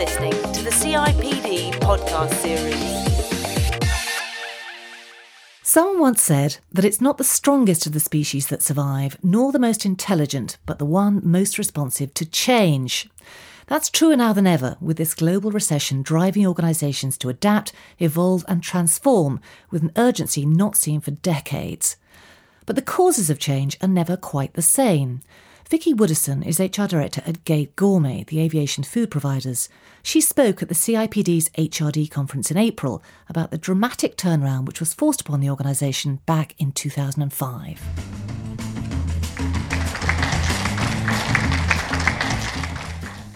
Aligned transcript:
listening 0.00 0.32
to 0.54 0.62
the 0.62 0.70
CIPD 0.70 1.72
podcast 1.72 2.32
series. 2.36 3.04
Someone 5.62 6.00
once 6.00 6.22
said 6.22 6.56
that 6.72 6.86
it's 6.86 7.02
not 7.02 7.18
the 7.18 7.22
strongest 7.22 7.86
of 7.86 7.92
the 7.92 8.00
species 8.00 8.46
that 8.46 8.62
survive, 8.62 9.18
nor 9.22 9.52
the 9.52 9.58
most 9.58 9.84
intelligent, 9.84 10.56
but 10.64 10.78
the 10.78 10.86
one 10.86 11.20
most 11.22 11.58
responsive 11.58 12.14
to 12.14 12.24
change. 12.24 13.10
That's 13.66 13.90
truer 13.90 14.16
now 14.16 14.32
than 14.32 14.46
ever, 14.46 14.78
with 14.80 14.96
this 14.96 15.12
global 15.12 15.50
recession 15.50 16.00
driving 16.00 16.46
organisations 16.46 17.18
to 17.18 17.28
adapt, 17.28 17.74
evolve, 17.98 18.42
and 18.48 18.62
transform 18.62 19.38
with 19.70 19.82
an 19.82 19.92
urgency 19.96 20.46
not 20.46 20.76
seen 20.76 21.02
for 21.02 21.10
decades. 21.10 21.96
But 22.64 22.74
the 22.74 22.80
causes 22.80 23.28
of 23.28 23.38
change 23.38 23.76
are 23.82 23.86
never 23.88 24.16
quite 24.16 24.54
the 24.54 24.62
same. 24.62 25.20
Vicky 25.70 25.94
Wooderson 25.94 26.44
is 26.44 26.58
HR 26.58 26.86
Director 26.86 27.22
at 27.24 27.44
Gate 27.44 27.76
Gourmet, 27.76 28.24
the 28.24 28.40
aviation 28.40 28.82
food 28.82 29.08
providers. 29.08 29.68
She 30.02 30.20
spoke 30.20 30.62
at 30.62 30.68
the 30.68 30.74
CIPD's 30.74 31.48
HRD 31.50 32.10
conference 32.10 32.50
in 32.50 32.56
April 32.56 33.04
about 33.28 33.52
the 33.52 33.56
dramatic 33.56 34.16
turnaround 34.16 34.66
which 34.66 34.80
was 34.80 34.92
forced 34.92 35.20
upon 35.20 35.38
the 35.38 35.48
organisation 35.48 36.18
back 36.26 36.56
in 36.58 36.72
2005. 36.72 37.80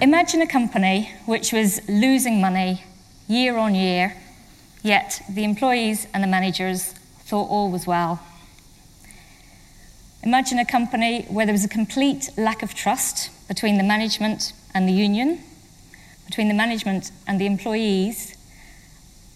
Imagine 0.02 0.42
a 0.42 0.48
company 0.48 1.12
which 1.26 1.52
was 1.52 1.88
losing 1.88 2.40
money 2.40 2.82
year 3.28 3.56
on 3.56 3.76
year, 3.76 4.16
yet 4.82 5.22
the 5.30 5.44
employees 5.44 6.08
and 6.12 6.20
the 6.20 6.26
managers 6.26 6.94
thought 7.20 7.48
all 7.48 7.70
was 7.70 7.86
well. 7.86 8.20
Imagine 10.24 10.58
a 10.58 10.64
company 10.64 11.26
where 11.28 11.44
there 11.44 11.52
was 11.52 11.66
a 11.66 11.68
complete 11.68 12.30
lack 12.38 12.62
of 12.62 12.74
trust 12.74 13.28
between 13.46 13.76
the 13.76 13.82
management 13.82 14.54
and 14.72 14.88
the 14.88 14.92
union, 14.92 15.38
between 16.24 16.48
the 16.48 16.54
management 16.54 17.10
and 17.26 17.38
the 17.38 17.44
employees, 17.44 18.34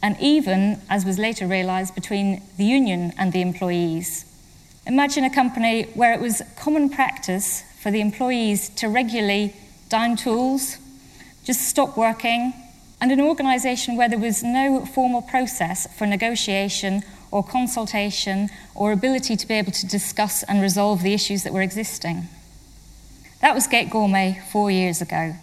and 0.02 0.18
even, 0.18 0.80
as 0.88 1.04
was 1.04 1.18
later 1.18 1.46
realised, 1.46 1.94
between 1.94 2.40
the 2.56 2.64
union 2.64 3.12
and 3.18 3.34
the 3.34 3.42
employees. 3.42 4.24
Imagine 4.86 5.24
a 5.24 5.30
company 5.30 5.82
where 5.92 6.14
it 6.14 6.22
was 6.22 6.40
common 6.56 6.88
practice 6.88 7.64
for 7.82 7.90
the 7.90 8.00
employees 8.00 8.70
to 8.70 8.88
regularly 8.88 9.54
down 9.90 10.16
tools, 10.16 10.78
just 11.44 11.68
stop 11.68 11.98
working, 11.98 12.54
and 12.98 13.12
an 13.12 13.20
organisation 13.20 13.94
where 13.94 14.08
there 14.08 14.18
was 14.18 14.42
no 14.42 14.86
formal 14.86 15.20
process 15.20 15.86
for 15.98 16.06
negotiation 16.06 17.02
or 17.30 17.42
consultation 17.42 18.48
or 18.74 18.92
ability 18.92 19.36
to 19.36 19.46
be 19.46 19.54
able 19.54 19.72
to 19.72 19.86
discuss 19.86 20.42
and 20.44 20.62
resolve 20.62 21.02
the 21.02 21.14
issues 21.14 21.44
that 21.44 21.52
were 21.52 21.62
existing. 21.62 22.28
That 23.40 23.54
was 23.54 23.66
Gate 23.66 23.90
Gourmet 23.90 24.42
four 24.50 24.70
years 24.70 25.00
ago. 25.00 25.34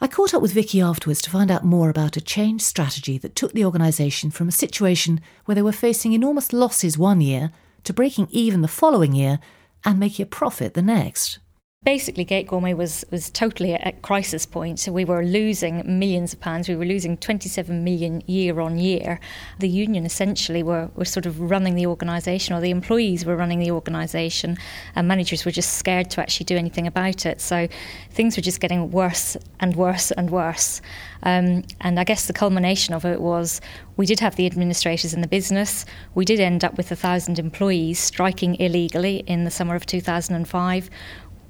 I 0.00 0.06
caught 0.06 0.32
up 0.32 0.42
with 0.42 0.52
Vicky 0.52 0.80
afterwards 0.80 1.20
to 1.22 1.30
find 1.30 1.50
out 1.50 1.64
more 1.64 1.90
about 1.90 2.16
a 2.16 2.20
change 2.20 2.62
strategy 2.62 3.18
that 3.18 3.34
took 3.34 3.52
the 3.52 3.64
organisation 3.64 4.30
from 4.30 4.46
a 4.46 4.52
situation 4.52 5.20
where 5.44 5.56
they 5.56 5.62
were 5.62 5.72
facing 5.72 6.12
enormous 6.12 6.52
losses 6.52 6.96
one 6.96 7.20
year 7.20 7.50
to 7.82 7.92
breaking 7.92 8.28
even 8.30 8.60
the 8.60 8.68
following 8.68 9.12
year 9.12 9.40
and 9.84 9.98
making 9.98 10.22
a 10.22 10.26
profit 10.26 10.74
the 10.74 10.82
next. 10.82 11.40
Basically, 11.84 12.24
Gate 12.24 12.48
Gourmet 12.48 12.74
was, 12.74 13.04
was 13.12 13.30
totally 13.30 13.72
at 13.72 14.02
crisis 14.02 14.44
point. 14.44 14.86
We 14.90 15.04
were 15.04 15.24
losing 15.24 15.82
millions 15.86 16.32
of 16.32 16.40
pounds. 16.40 16.68
We 16.68 16.74
were 16.74 16.84
losing 16.84 17.16
27 17.16 17.84
million 17.84 18.20
year 18.26 18.58
on 18.58 18.78
year. 18.78 19.20
The 19.60 19.68
union 19.68 20.04
essentially 20.04 20.64
were, 20.64 20.90
were 20.96 21.04
sort 21.04 21.24
of 21.24 21.40
running 21.40 21.76
the 21.76 21.86
organisation, 21.86 22.56
or 22.56 22.60
the 22.60 22.72
employees 22.72 23.24
were 23.24 23.36
running 23.36 23.60
the 23.60 23.70
organisation, 23.70 24.58
and 24.96 25.06
managers 25.06 25.44
were 25.44 25.52
just 25.52 25.74
scared 25.74 26.10
to 26.10 26.20
actually 26.20 26.46
do 26.46 26.56
anything 26.56 26.88
about 26.88 27.24
it. 27.24 27.40
So 27.40 27.68
things 28.10 28.36
were 28.36 28.42
just 28.42 28.58
getting 28.58 28.90
worse 28.90 29.36
and 29.60 29.76
worse 29.76 30.10
and 30.10 30.30
worse. 30.30 30.82
Um, 31.22 31.62
and 31.80 31.98
I 31.98 32.04
guess 32.04 32.26
the 32.26 32.32
culmination 32.32 32.92
of 32.92 33.04
it 33.04 33.20
was 33.20 33.60
we 33.96 34.04
did 34.04 34.20
have 34.20 34.36
the 34.36 34.46
administrators 34.46 35.14
in 35.14 35.20
the 35.20 35.28
business. 35.28 35.84
We 36.14 36.24
did 36.24 36.40
end 36.40 36.64
up 36.64 36.76
with 36.76 36.90
a 36.90 36.96
thousand 36.96 37.38
employees 37.38 37.98
striking 37.98 38.56
illegally 38.56 39.18
in 39.26 39.44
the 39.44 39.50
summer 39.50 39.74
of 39.74 39.86
2005 39.86 40.90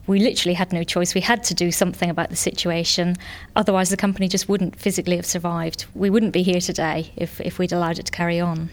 we 0.08 0.18
literally 0.20 0.54
had 0.54 0.72
no 0.72 0.82
choice. 0.82 1.14
We 1.14 1.20
had 1.20 1.44
to 1.44 1.54
do 1.54 1.70
something 1.70 2.10
about 2.10 2.30
the 2.30 2.36
situation. 2.36 3.14
Otherwise, 3.54 3.90
the 3.90 3.96
company 3.96 4.26
just 4.26 4.48
wouldn't 4.48 4.74
physically 4.74 5.16
have 5.16 5.26
survived. 5.26 5.84
We 5.94 6.10
wouldn't 6.10 6.32
be 6.32 6.42
here 6.42 6.60
today 6.60 7.12
if, 7.14 7.40
if 7.42 7.58
we'd 7.58 7.72
allowed 7.72 7.98
it 7.98 8.06
to 8.06 8.12
carry 8.12 8.40
on. 8.40 8.70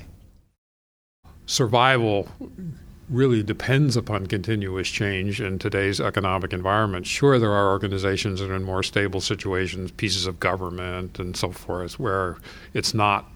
Survival 1.46 2.28
really 3.10 3.44
depends 3.44 3.96
upon 3.96 4.26
continuous 4.26 4.90
change 4.90 5.40
in 5.40 5.60
today's 5.60 6.02
economic 6.02 6.54
environment. 6.54 7.06
Sure, 7.06 7.38
there 7.38 7.52
are 7.52 7.70
organizations 7.70 8.40
that 8.40 8.50
are 8.50 8.56
in 8.56 8.64
more 8.64 8.82
stable 8.82 9.22
situations, 9.22 9.92
pieces 9.92 10.26
of 10.26 10.40
government 10.40 11.20
and 11.20 11.38
so 11.38 11.52
forth, 11.52 12.00
where 12.00 12.38
it's 12.74 12.94
not 12.94 13.30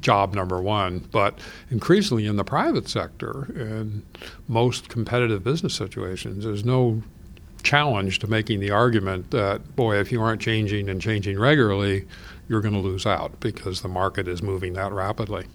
job 0.00 0.34
number 0.34 0.60
one, 0.60 1.00
but 1.10 1.38
increasingly 1.70 2.26
in 2.26 2.36
the 2.36 2.44
private 2.44 2.88
sector 2.88 3.52
and 3.56 4.02
most 4.48 4.88
competitive 4.88 5.42
business 5.42 5.74
situations, 5.74 6.44
there's 6.44 6.64
no 6.64 7.02
challenge 7.62 8.18
to 8.20 8.26
making 8.26 8.60
the 8.60 8.70
argument 8.70 9.30
that, 9.30 9.74
boy, 9.74 9.96
if 9.96 10.12
you 10.12 10.22
aren't 10.22 10.40
changing 10.40 10.88
and 10.88 11.00
changing 11.00 11.38
regularly, 11.38 12.06
you're 12.48 12.60
going 12.60 12.74
to 12.74 12.80
lose 12.80 13.06
out 13.06 13.40
because 13.40 13.80
the 13.80 13.88
market 13.88 14.28
is 14.28 14.42
moving 14.42 14.74
that 14.74 14.92
rapidly. 14.92 15.46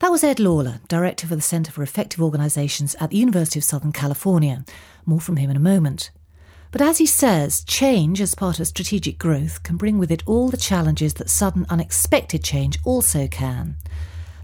That 0.00 0.12
was 0.12 0.22
Ed 0.22 0.38
Lawler, 0.38 0.80
Director 0.86 1.26
for 1.26 1.34
the 1.34 1.42
Centre 1.42 1.72
for 1.72 1.82
Effective 1.82 2.22
Organisations 2.22 2.94
at 3.00 3.10
the 3.10 3.16
University 3.16 3.58
of 3.58 3.64
Southern 3.64 3.90
California. 3.90 4.64
More 5.04 5.20
from 5.20 5.36
him 5.36 5.50
in 5.50 5.56
a 5.56 5.60
moment. 5.60 6.12
But 6.70 6.82
as 6.82 6.98
he 6.98 7.06
says, 7.06 7.64
change 7.64 8.20
as 8.20 8.34
part 8.34 8.60
of 8.60 8.66
strategic 8.66 9.18
growth 9.18 9.62
can 9.62 9.76
bring 9.76 9.98
with 9.98 10.10
it 10.10 10.22
all 10.26 10.50
the 10.50 10.56
challenges 10.56 11.14
that 11.14 11.30
sudden, 11.30 11.64
unexpected 11.70 12.44
change 12.44 12.78
also 12.84 13.26
can. 13.26 13.76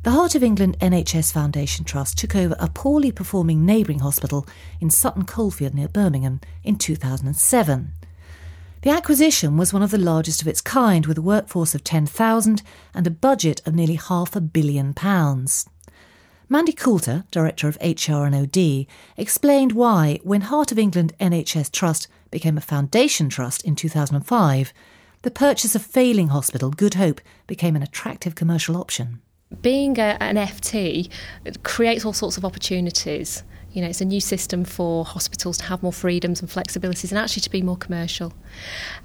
The 0.04 0.10
Heart 0.10 0.34
of 0.34 0.42
England 0.42 0.78
NHS 0.80 1.32
Foundation 1.32 1.84
Trust 1.84 2.18
took 2.18 2.34
over 2.34 2.56
a 2.58 2.68
poorly 2.68 3.10
performing 3.10 3.64
neighbouring 3.64 4.00
hospital 4.00 4.46
in 4.80 4.90
Sutton 4.90 5.24
Coldfield 5.24 5.74
near 5.74 5.88
Birmingham 5.88 6.40
in 6.62 6.76
2007. 6.76 7.92
The 8.82 8.90
acquisition 8.90 9.56
was 9.56 9.72
one 9.72 9.82
of 9.82 9.90
the 9.90 9.96
largest 9.98 10.42
of 10.42 10.48
its 10.48 10.60
kind, 10.60 11.06
with 11.06 11.16
a 11.16 11.22
workforce 11.22 11.74
of 11.74 11.84
10,000 11.84 12.62
and 12.94 13.06
a 13.06 13.10
budget 13.10 13.62
of 13.66 13.74
nearly 13.74 13.94
half 13.94 14.36
a 14.36 14.42
billion 14.42 14.92
pounds. 14.92 15.66
Mandy 16.48 16.72
Coalter, 16.72 17.24
Director 17.30 17.68
of 17.68 17.78
HR 17.80 18.24
and 18.24 18.34
OD, 18.34 18.86
explained 19.16 19.72
why, 19.72 20.20
when 20.22 20.42
Heart 20.42 20.72
of 20.72 20.78
England 20.78 21.14
NHS 21.18 21.72
Trust 21.72 22.06
became 22.30 22.58
a 22.58 22.60
foundation 22.60 23.28
trust 23.28 23.62
in 23.62 23.74
2005, 23.74 24.72
the 25.22 25.30
purchase 25.30 25.74
of 25.74 25.82
failing 25.82 26.28
hospital 26.28 26.70
Good 26.70 26.94
Hope 26.94 27.20
became 27.46 27.76
an 27.76 27.82
attractive 27.82 28.34
commercial 28.34 28.76
option 28.76 29.22
being 29.62 29.98
a, 29.98 30.16
an 30.20 30.36
FT 30.36 31.08
creates 31.62 32.04
all 32.04 32.12
sorts 32.12 32.36
of 32.36 32.44
opportunities. 32.44 33.42
You 33.74 33.82
know, 33.82 33.88
it's 33.88 34.00
a 34.00 34.04
new 34.04 34.20
system 34.20 34.64
for 34.64 35.04
hospitals 35.04 35.58
to 35.58 35.64
have 35.64 35.82
more 35.82 35.92
freedoms 35.92 36.40
and 36.40 36.48
flexibilities 36.48 37.10
and 37.10 37.18
actually 37.18 37.42
to 37.42 37.50
be 37.50 37.60
more 37.60 37.76
commercial. 37.76 38.32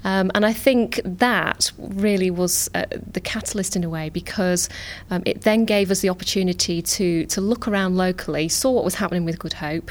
Um, 0.04 0.32
and 0.36 0.46
I 0.46 0.54
think 0.54 1.02
that 1.04 1.72
really 1.78 2.30
was 2.30 2.70
uh, 2.76 2.86
the 3.12 3.20
catalyst 3.20 3.76
in 3.76 3.84
a 3.84 3.90
way 3.90 4.10
because 4.10 4.70
um, 5.10 5.24
it 5.26 5.42
then 5.42 5.66
gave 5.66 5.90
us 5.90 6.02
the 6.02 6.10
opportunity 6.10 6.84
to, 6.84 7.26
to 7.26 7.42
look 7.42 7.68
around 7.68 7.98
locally, 7.98 8.48
saw 8.48 8.72
what 8.72 8.86
was 8.86 8.96
happening 8.96 9.26
with 9.26 9.40
Good 9.40 9.54
Hope, 9.54 9.90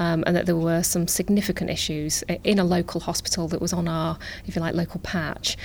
um, 0.00 0.24
and 0.26 0.34
that 0.34 0.46
there 0.46 0.56
were 0.56 0.82
some 0.82 1.06
significant 1.06 1.70
issues 1.70 2.22
in 2.42 2.58
a 2.58 2.64
local 2.64 3.00
hospital 3.00 3.46
that 3.48 3.60
was 3.60 3.72
on 3.72 3.86
our, 3.86 4.18
if 4.44 4.56
you 4.56 4.60
like, 4.60 4.74
local 4.74 5.00
patch. 5.00 5.56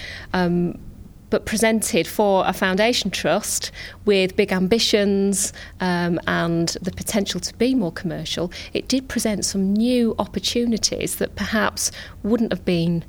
But 1.32 1.46
presented 1.46 2.06
for 2.06 2.44
a 2.46 2.54
foundation 2.54 3.10
trust 3.10 3.72
with 4.06 4.36
big 4.36 4.52
ambitions 4.52 5.54
um, 5.80 6.20
and 6.28 6.70
the 6.82 6.92
potential 6.92 7.40
to 7.40 7.54
be 7.56 7.74
more 7.74 7.92
commercial, 7.92 8.52
it 8.74 8.88
did 8.88 9.08
present 9.08 9.44
some 9.44 9.74
new 9.74 10.14
opportunities 10.20 11.16
that 11.16 11.36
perhaps 11.36 11.92
wouldn't 12.22 12.52
have 12.52 12.64
been. 12.64 13.04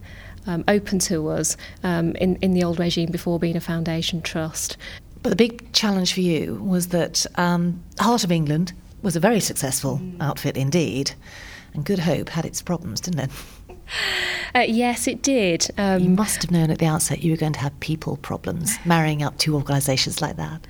Um, 0.45 0.65
open 0.67 0.99
to 0.99 1.29
us 1.29 1.57
um, 1.85 2.17
in, 2.17 2.35
in 2.43 2.53
the 2.53 2.65
old 2.65 2.81
regime 2.81 3.13
before 3.13 3.39
being 3.39 3.55
a 3.57 3.61
foundation 3.61 4.21
trust. 4.21 4.77
But 5.23 5.31
the 5.31 5.37
big 5.37 5.73
challenge 5.73 6.15
for 6.15 6.21
you 6.21 6.57
was 6.57 6.89
that 6.89 7.25
um, 7.37 7.81
Heart 8.01 8.25
of 8.25 8.33
England 8.33 8.73
was 9.03 9.17
a 9.17 9.21
very 9.21 9.41
successful 9.41 9.99
mm. 9.99 10.17
outfit 10.21 10.57
indeed, 10.57 11.13
and 11.75 11.85
Good 11.85 12.01
Hope 12.01 12.29
had 12.29 12.45
its 12.45 12.61
problems, 12.61 13.01
didn't 13.01 13.21
it? 13.21 13.31
Uh, 14.55 14.67
yes, 14.69 15.07
it 15.07 15.23
did. 15.23 15.67
Um, 15.79 16.03
you 16.03 16.11
must 16.11 16.43
have 16.43 16.51
known 16.51 16.71
at 16.71 16.79
the 16.79 16.85
outset 16.85 17.23
you 17.23 17.31
were 17.31 17.39
going 17.39 17.55
to 17.55 17.59
have 17.59 17.81
people 17.81 18.19
problems 18.19 18.77
marrying 18.85 19.23
up 19.23 19.39
two 19.39 19.55
organisations 19.55 20.21
like 20.21 20.37
that. 20.37 20.67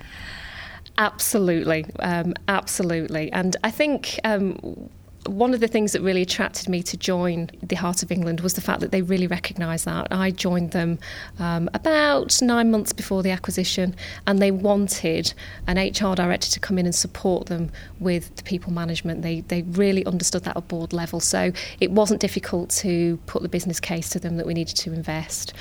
Absolutely, 0.97 1.85
um, 1.99 2.33
absolutely. 2.47 3.29
And 3.33 3.57
I 3.61 3.71
think 3.71 4.21
um, 4.23 4.89
one 5.27 5.53
of 5.53 5.59
the 5.59 5.67
things 5.67 5.93
that 5.93 6.01
really 6.01 6.21
attracted 6.21 6.67
me 6.67 6.83
to 6.83 6.97
join 6.97 7.49
the 7.61 7.75
Heart 7.75 8.03
of 8.03 8.11
England 8.11 8.41
was 8.41 8.53
the 8.53 8.61
fact 8.61 8.81
that 8.81 8.91
they 8.91 9.01
really 9.01 9.27
recognised 9.27 9.85
that. 9.85 10.07
I 10.11 10.31
joined 10.31 10.71
them 10.71 10.99
um, 11.39 11.69
about 11.73 12.41
nine 12.41 12.71
months 12.71 12.93
before 12.93 13.23
the 13.23 13.31
acquisition, 13.31 13.95
and 14.27 14.39
they 14.39 14.51
wanted 14.51 15.33
an 15.67 15.77
HR 15.77 16.15
director 16.15 16.49
to 16.49 16.59
come 16.59 16.77
in 16.77 16.85
and 16.85 16.95
support 16.95 17.47
them 17.47 17.71
with 17.99 18.35
the 18.35 18.43
people 18.43 18.71
management. 18.71 19.21
They 19.21 19.41
they 19.41 19.61
really 19.63 20.05
understood 20.05 20.43
that 20.43 20.57
at 20.57 20.67
board 20.67 20.93
level, 20.93 21.19
so 21.19 21.51
it 21.79 21.91
wasn't 21.91 22.19
difficult 22.19 22.69
to 22.71 23.17
put 23.25 23.41
the 23.41 23.49
business 23.49 23.79
case 23.79 24.09
to 24.09 24.19
them 24.19 24.37
that 24.37 24.45
we 24.45 24.53
needed 24.53 24.75
to 24.77 24.93
invest. 24.93 25.53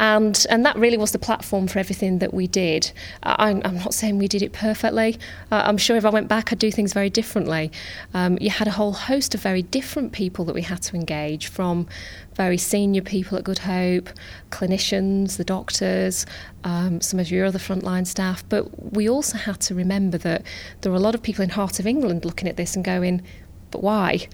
And, 0.00 0.46
and 0.48 0.64
that 0.64 0.76
really 0.76 0.96
was 0.96 1.12
the 1.12 1.18
platform 1.18 1.68
for 1.68 1.78
everything 1.78 2.20
that 2.20 2.32
we 2.32 2.46
did. 2.46 2.90
I'm, 3.22 3.60
I'm 3.66 3.76
not 3.76 3.92
saying 3.92 4.16
we 4.16 4.28
did 4.28 4.40
it 4.40 4.54
perfectly. 4.54 5.18
Uh, 5.52 5.62
I'm 5.66 5.76
sure 5.76 5.94
if 5.98 6.06
I 6.06 6.08
went 6.08 6.26
back, 6.26 6.50
I'd 6.50 6.58
do 6.58 6.72
things 6.72 6.94
very 6.94 7.10
differently. 7.10 7.70
Um, 8.14 8.38
you 8.40 8.48
had 8.48 8.66
a 8.66 8.70
whole 8.70 8.94
host 8.94 9.34
of 9.34 9.42
very 9.42 9.60
different 9.60 10.12
people 10.12 10.46
that 10.46 10.54
we 10.54 10.62
had 10.62 10.80
to 10.84 10.96
engage 10.96 11.48
from 11.48 11.86
very 12.34 12.56
senior 12.56 13.02
people 13.02 13.36
at 13.36 13.44
Good 13.44 13.58
Hope, 13.58 14.08
clinicians, 14.50 15.36
the 15.36 15.44
doctors, 15.44 16.24
um, 16.64 17.02
some 17.02 17.20
of 17.20 17.30
your 17.30 17.44
other 17.44 17.58
frontline 17.58 18.06
staff. 18.06 18.42
But 18.48 18.94
we 18.94 19.06
also 19.06 19.36
had 19.36 19.60
to 19.60 19.74
remember 19.74 20.16
that 20.16 20.44
there 20.80 20.90
were 20.90 20.96
a 20.96 21.02
lot 21.02 21.14
of 21.14 21.22
people 21.22 21.44
in 21.44 21.50
Heart 21.50 21.78
of 21.78 21.86
England 21.86 22.24
looking 22.24 22.48
at 22.48 22.56
this 22.56 22.74
and 22.74 22.82
going, 22.82 23.20
but 23.70 23.82
why? 23.82 24.28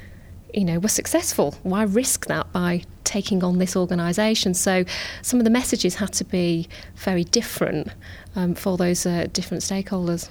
You 0.57 0.65
know, 0.65 0.79
we're 0.79 0.89
successful. 0.89 1.55
Why 1.65 1.83
risk 1.83 2.27
that 2.27 2.51
by 2.51 2.83
taking 3.05 3.45
on 3.45 3.59
this 3.59 3.77
organisation? 3.77 4.55
So 4.55 4.87
some 5.21 5.39
of 5.39 5.45
the 5.45 5.51
messages 5.51 5.97
had 5.97 6.15
to 6.15 6.25
be 6.25 6.67
very 6.97 7.25
different 7.25 7.89
um, 8.35 8.55
for 8.55 8.79
those 8.79 9.05
uh, 9.05 9.27
different 9.35 9.63
stakeholders. 9.63 10.31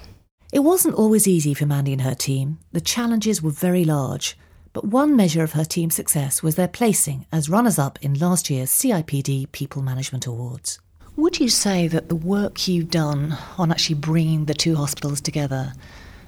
It 0.51 0.60
wasn't 0.60 0.95
always 0.95 1.27
easy 1.27 1.54
for 1.54 1.68
Mandy 1.68 1.94
and 1.94 2.01
her 2.01 2.16
team. 2.16 2.57
The 2.72 2.81
challenges 2.81 3.44
were 3.44 3.51
very 3.51 3.86
large. 3.86 4.36
But 4.74 4.86
one 4.86 5.16
measure 5.16 5.44
of 5.44 5.54
her 5.54 5.63
team's 5.63 5.95
success 5.95 6.42
was 6.42 6.56
their 6.56 6.68
placing 6.68 7.27
as 7.31 7.48
runners 7.48 7.77
up 7.77 8.00
in 8.01 8.16
last 8.16 8.50
year's 8.50 8.72
CIPD 8.72 9.51
People 9.51 9.83
Management 9.83 10.25
Awards. 10.25 10.80
Would 11.16 11.39
you 11.39 11.50
say 11.50 11.88
that 11.88 12.10
the 12.10 12.16
work 12.16 12.68
you've 12.68 12.89
done 12.89 13.38
on 13.60 13.72
actually 13.72 13.95
bringing 13.95 14.45
the 14.45 14.56
two 14.56 14.75
hospitals 14.75 15.22
together 15.22 15.74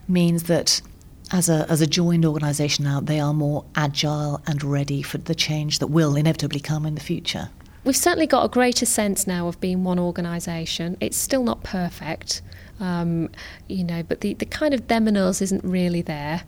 means 0.07 0.43
that 0.43 0.81
as 1.31 1.49
a, 1.49 1.65
as 1.69 1.81
a 1.81 1.87
joined 1.87 2.25
organisation 2.25 2.85
now, 2.85 2.99
they 2.99 3.19
are 3.19 3.33
more 3.33 3.65
agile 3.75 4.41
and 4.47 4.63
ready 4.63 5.01
for 5.01 5.17
the 5.17 5.35
change 5.35 5.79
that 5.79 5.87
will 5.87 6.15
inevitably 6.15 6.59
come 6.59 6.85
in 6.85 6.95
the 6.95 7.01
future? 7.01 7.49
We've 7.83 7.95
certainly 7.95 8.27
got 8.27 8.43
a 8.43 8.49
greater 8.49 8.85
sense 8.85 9.27
now 9.27 9.47
of 9.47 9.59
being 9.59 9.83
one 9.83 9.99
organisation. 9.99 10.97
It's 10.99 11.17
still 11.17 11.43
not 11.43 11.63
perfect, 11.63 12.41
um, 12.79 13.29
you 13.67 13.83
know, 13.83 14.03
but 14.03 14.21
the, 14.21 14.33
the 14.33 14.45
kind 14.45 14.73
of 14.73 14.87
them 14.87 15.07
and 15.07 15.17
us 15.17 15.41
isn't 15.41 15.63
really 15.63 16.01
there. 16.01 16.43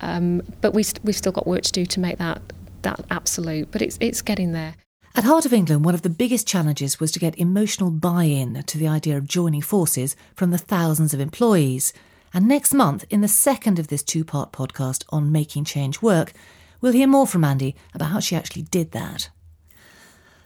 Um, 0.00 0.42
but 0.60 0.72
we 0.72 0.82
st- 0.82 1.04
we've 1.04 1.16
still 1.16 1.32
got 1.32 1.46
work 1.46 1.62
to 1.62 1.72
do 1.72 1.86
to 1.86 2.00
make 2.00 2.18
that 2.18 2.40
that 2.82 3.00
absolute. 3.10 3.70
But 3.70 3.82
it's 3.82 3.98
it's 4.00 4.22
getting 4.22 4.52
there. 4.52 4.74
At 5.14 5.24
Heart 5.24 5.44
of 5.44 5.52
England, 5.52 5.84
one 5.84 5.94
of 5.94 6.00
the 6.02 6.08
biggest 6.08 6.46
challenges 6.46 6.98
was 6.98 7.12
to 7.12 7.18
get 7.18 7.38
emotional 7.38 7.90
buy 7.90 8.24
in 8.24 8.62
to 8.62 8.78
the 8.78 8.88
idea 8.88 9.18
of 9.18 9.28
joining 9.28 9.60
forces 9.60 10.16
from 10.34 10.50
the 10.50 10.58
thousands 10.58 11.12
of 11.12 11.20
employees. 11.20 11.92
And 12.34 12.48
next 12.48 12.72
month, 12.72 13.04
in 13.10 13.20
the 13.20 13.28
second 13.28 13.78
of 13.78 13.88
this 13.88 14.02
two 14.02 14.24
part 14.24 14.52
podcast 14.52 15.04
on 15.10 15.32
making 15.32 15.64
change 15.64 16.00
work, 16.00 16.32
we'll 16.80 16.92
hear 16.92 17.06
more 17.06 17.26
from 17.26 17.42
Mandy 17.42 17.76
about 17.94 18.10
how 18.10 18.20
she 18.20 18.36
actually 18.36 18.62
did 18.62 18.92
that. 18.92 19.28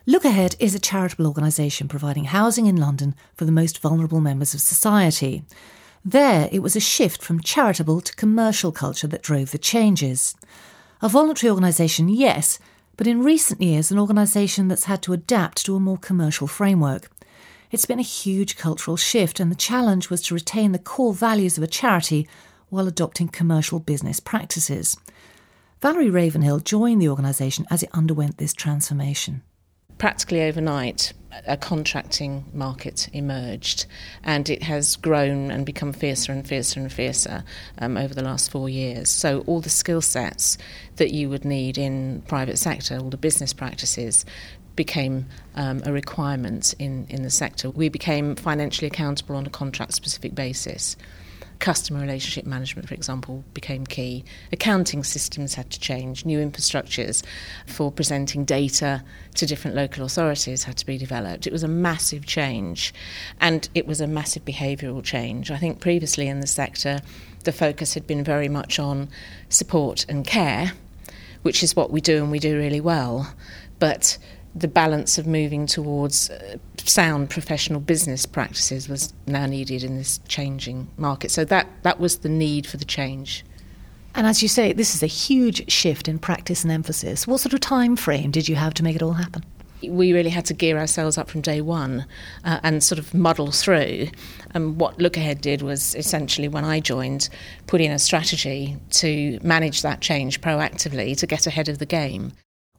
Look 0.04 0.24
Ahead 0.24 0.54
is 0.60 0.74
a 0.74 0.78
charitable 0.78 1.26
organisation 1.26 1.88
providing 1.88 2.24
housing 2.24 2.66
in 2.66 2.76
London 2.76 3.14
for 3.34 3.44
the 3.44 3.52
most 3.52 3.80
vulnerable 3.80 4.20
members 4.20 4.54
of 4.54 4.60
society. 4.60 5.44
There, 6.04 6.48
it 6.52 6.60
was 6.60 6.76
a 6.76 6.80
shift 6.80 7.22
from 7.22 7.40
charitable 7.40 8.00
to 8.02 8.14
commercial 8.14 8.70
culture 8.70 9.08
that 9.08 9.22
drove 9.22 9.50
the 9.50 9.58
changes. 9.58 10.36
A 11.02 11.08
voluntary 11.08 11.50
organisation, 11.50 12.08
yes, 12.08 12.60
but 12.96 13.08
in 13.08 13.24
recent 13.24 13.60
years, 13.60 13.90
an 13.90 13.98
organisation 13.98 14.68
that's 14.68 14.84
had 14.84 15.02
to 15.02 15.12
adapt 15.12 15.64
to 15.66 15.74
a 15.74 15.80
more 15.80 15.98
commercial 15.98 16.46
framework. 16.46 17.10
It's 17.70 17.86
been 17.86 17.98
a 17.98 18.02
huge 18.02 18.56
cultural 18.56 18.96
shift, 18.96 19.40
and 19.40 19.50
the 19.50 19.56
challenge 19.56 20.10
was 20.10 20.22
to 20.22 20.34
retain 20.34 20.72
the 20.72 20.78
core 20.78 21.14
values 21.14 21.56
of 21.56 21.64
a 21.64 21.68
charity 21.68 22.28
while 22.68 22.88
adopting 22.88 23.28
commercial 23.28 23.78
business 23.78 24.20
practices. 24.20 24.96
Valerie 25.82 26.10
Ravenhill 26.10 26.60
joined 26.60 27.02
the 27.02 27.08
organisation 27.08 27.66
as 27.70 27.82
it 27.82 27.90
underwent 27.92 28.38
this 28.38 28.52
transformation 28.52 29.42
practically 29.98 30.42
overnight, 30.42 31.12
a 31.46 31.56
contracting 31.56 32.44
market 32.52 33.08
emerged, 33.12 33.86
and 34.22 34.48
it 34.48 34.62
has 34.62 34.96
grown 34.96 35.50
and 35.50 35.66
become 35.66 35.92
fiercer 35.92 36.32
and 36.32 36.46
fiercer 36.46 36.80
and 36.80 36.92
fiercer 36.92 37.44
um, 37.78 37.96
over 37.96 38.14
the 38.14 38.22
last 38.22 38.50
four 38.50 38.68
years. 38.68 39.08
So, 39.08 39.40
all 39.46 39.60
the 39.60 39.70
skill 39.70 40.00
sets 40.00 40.58
that 40.96 41.12
you 41.12 41.28
would 41.28 41.44
need 41.44 41.78
in 41.78 42.22
private 42.28 42.58
sector, 42.58 42.98
all 42.98 43.10
the 43.10 43.16
business 43.16 43.52
practices, 43.52 44.24
became 44.76 45.26
um, 45.54 45.82
a 45.84 45.92
requirement 45.92 46.74
in, 46.78 47.06
in 47.08 47.22
the 47.22 47.30
sector. 47.30 47.70
We 47.70 47.88
became 47.88 48.36
financially 48.36 48.86
accountable 48.86 49.36
on 49.36 49.46
a 49.46 49.50
contract 49.50 49.94
specific 49.94 50.34
basis 50.34 50.96
customer 51.58 52.00
relationship 52.00 52.46
management, 52.46 52.88
for 52.88 52.94
example, 52.94 53.44
became 53.54 53.86
key. 53.86 54.24
Accounting 54.52 55.04
systems 55.04 55.54
had 55.54 55.70
to 55.70 55.80
change. 55.80 56.24
New 56.24 56.38
infrastructures 56.38 57.22
for 57.66 57.90
presenting 57.90 58.44
data 58.44 59.02
to 59.34 59.46
different 59.46 59.76
local 59.76 60.04
authorities 60.04 60.64
had 60.64 60.76
to 60.76 60.86
be 60.86 60.98
developed. 60.98 61.46
It 61.46 61.52
was 61.52 61.62
a 61.62 61.68
massive 61.68 62.26
change, 62.26 62.94
and 63.40 63.68
it 63.74 63.86
was 63.86 64.00
a 64.00 64.06
massive 64.06 64.44
behavioural 64.44 65.02
change. 65.02 65.50
I 65.50 65.56
think 65.56 65.80
previously 65.80 66.28
in 66.28 66.40
the 66.40 66.46
sector, 66.46 67.00
the 67.44 67.52
focus 67.52 67.94
had 67.94 68.06
been 68.06 68.24
very 68.24 68.48
much 68.48 68.78
on 68.78 69.08
support 69.48 70.04
and 70.08 70.26
care, 70.26 70.72
which 71.42 71.62
is 71.62 71.76
what 71.76 71.90
we 71.90 72.00
do 72.00 72.22
and 72.22 72.30
we 72.30 72.38
do 72.38 72.58
really 72.58 72.80
well. 72.80 73.32
But 73.78 74.18
the 74.56 74.68
balance 74.68 75.18
of 75.18 75.26
moving 75.26 75.66
towards 75.66 76.30
uh, 76.30 76.56
sound 76.78 77.28
professional 77.28 77.78
business 77.78 78.24
practices 78.24 78.88
was 78.88 79.12
now 79.26 79.44
needed 79.44 79.84
in 79.84 79.96
this 79.98 80.18
changing 80.28 80.88
market. 80.96 81.30
So 81.30 81.44
that, 81.44 81.66
that 81.82 82.00
was 82.00 82.18
the 82.18 82.30
need 82.30 82.66
for 82.66 82.78
the 82.78 82.84
change. 82.86 83.44
And 84.14 84.26
as 84.26 84.42
you 84.42 84.48
say, 84.48 84.72
this 84.72 84.94
is 84.94 85.02
a 85.02 85.06
huge 85.06 85.70
shift 85.70 86.08
in 86.08 86.18
practice 86.18 86.64
and 86.64 86.72
emphasis. 86.72 87.26
What 87.26 87.40
sort 87.40 87.52
of 87.52 87.60
time 87.60 87.96
frame 87.96 88.30
did 88.30 88.48
you 88.48 88.56
have 88.56 88.72
to 88.74 88.82
make 88.82 88.96
it 88.96 89.02
all 89.02 89.12
happen? 89.12 89.44
We 89.82 90.14
really 90.14 90.30
had 90.30 90.46
to 90.46 90.54
gear 90.54 90.78
ourselves 90.78 91.18
up 91.18 91.28
from 91.28 91.42
day 91.42 91.60
one 91.60 92.06
uh, 92.42 92.58
and 92.62 92.82
sort 92.82 92.98
of 92.98 93.12
muddle 93.12 93.52
through. 93.52 94.08
And 94.54 94.80
what 94.80 94.98
Look 94.98 95.18
Ahead 95.18 95.42
did 95.42 95.60
was 95.60 95.94
essentially, 95.96 96.48
when 96.48 96.64
I 96.64 96.80
joined, 96.80 97.28
put 97.66 97.82
in 97.82 97.92
a 97.92 97.98
strategy 97.98 98.78
to 98.92 99.38
manage 99.42 99.82
that 99.82 100.00
change 100.00 100.40
proactively 100.40 101.14
to 101.18 101.26
get 101.26 101.46
ahead 101.46 101.68
of 101.68 101.78
the 101.78 101.84
game. 101.84 102.32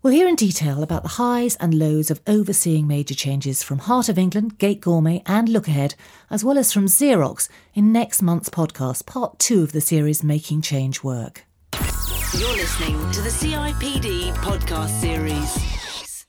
We'll 0.07 0.15
hear 0.15 0.29
in 0.29 0.35
detail 0.35 0.83
about 0.83 1.03
the 1.03 1.09
highs 1.09 1.57
and 1.57 1.73
lows 1.73 2.09
of 2.09 2.21
overseeing 2.27 2.87
major 2.87 3.13
changes 3.13 3.61
from 3.61 3.79
Heart 3.79 4.07
of 4.07 4.17
England, 4.17 4.57
Gate 4.57 4.79
Gourmet, 4.79 5.21
and 5.25 5.49
Look 5.49 5.67
Ahead, 5.67 5.95
as 6.29 6.45
well 6.45 6.57
as 6.57 6.71
from 6.71 6.85
Xerox 6.85 7.49
in 7.73 7.91
next 7.91 8.21
month's 8.21 8.47
podcast, 8.47 9.05
part 9.05 9.37
two 9.37 9.63
of 9.63 9.73
the 9.73 9.81
series 9.81 10.23
Making 10.23 10.61
Change 10.61 11.03
Work. 11.03 11.43
You're 12.39 12.55
listening 12.55 13.11
to 13.11 13.21
the 13.21 13.29
CIPD 13.29 14.33
podcast 14.35 14.97
series. 15.01 16.25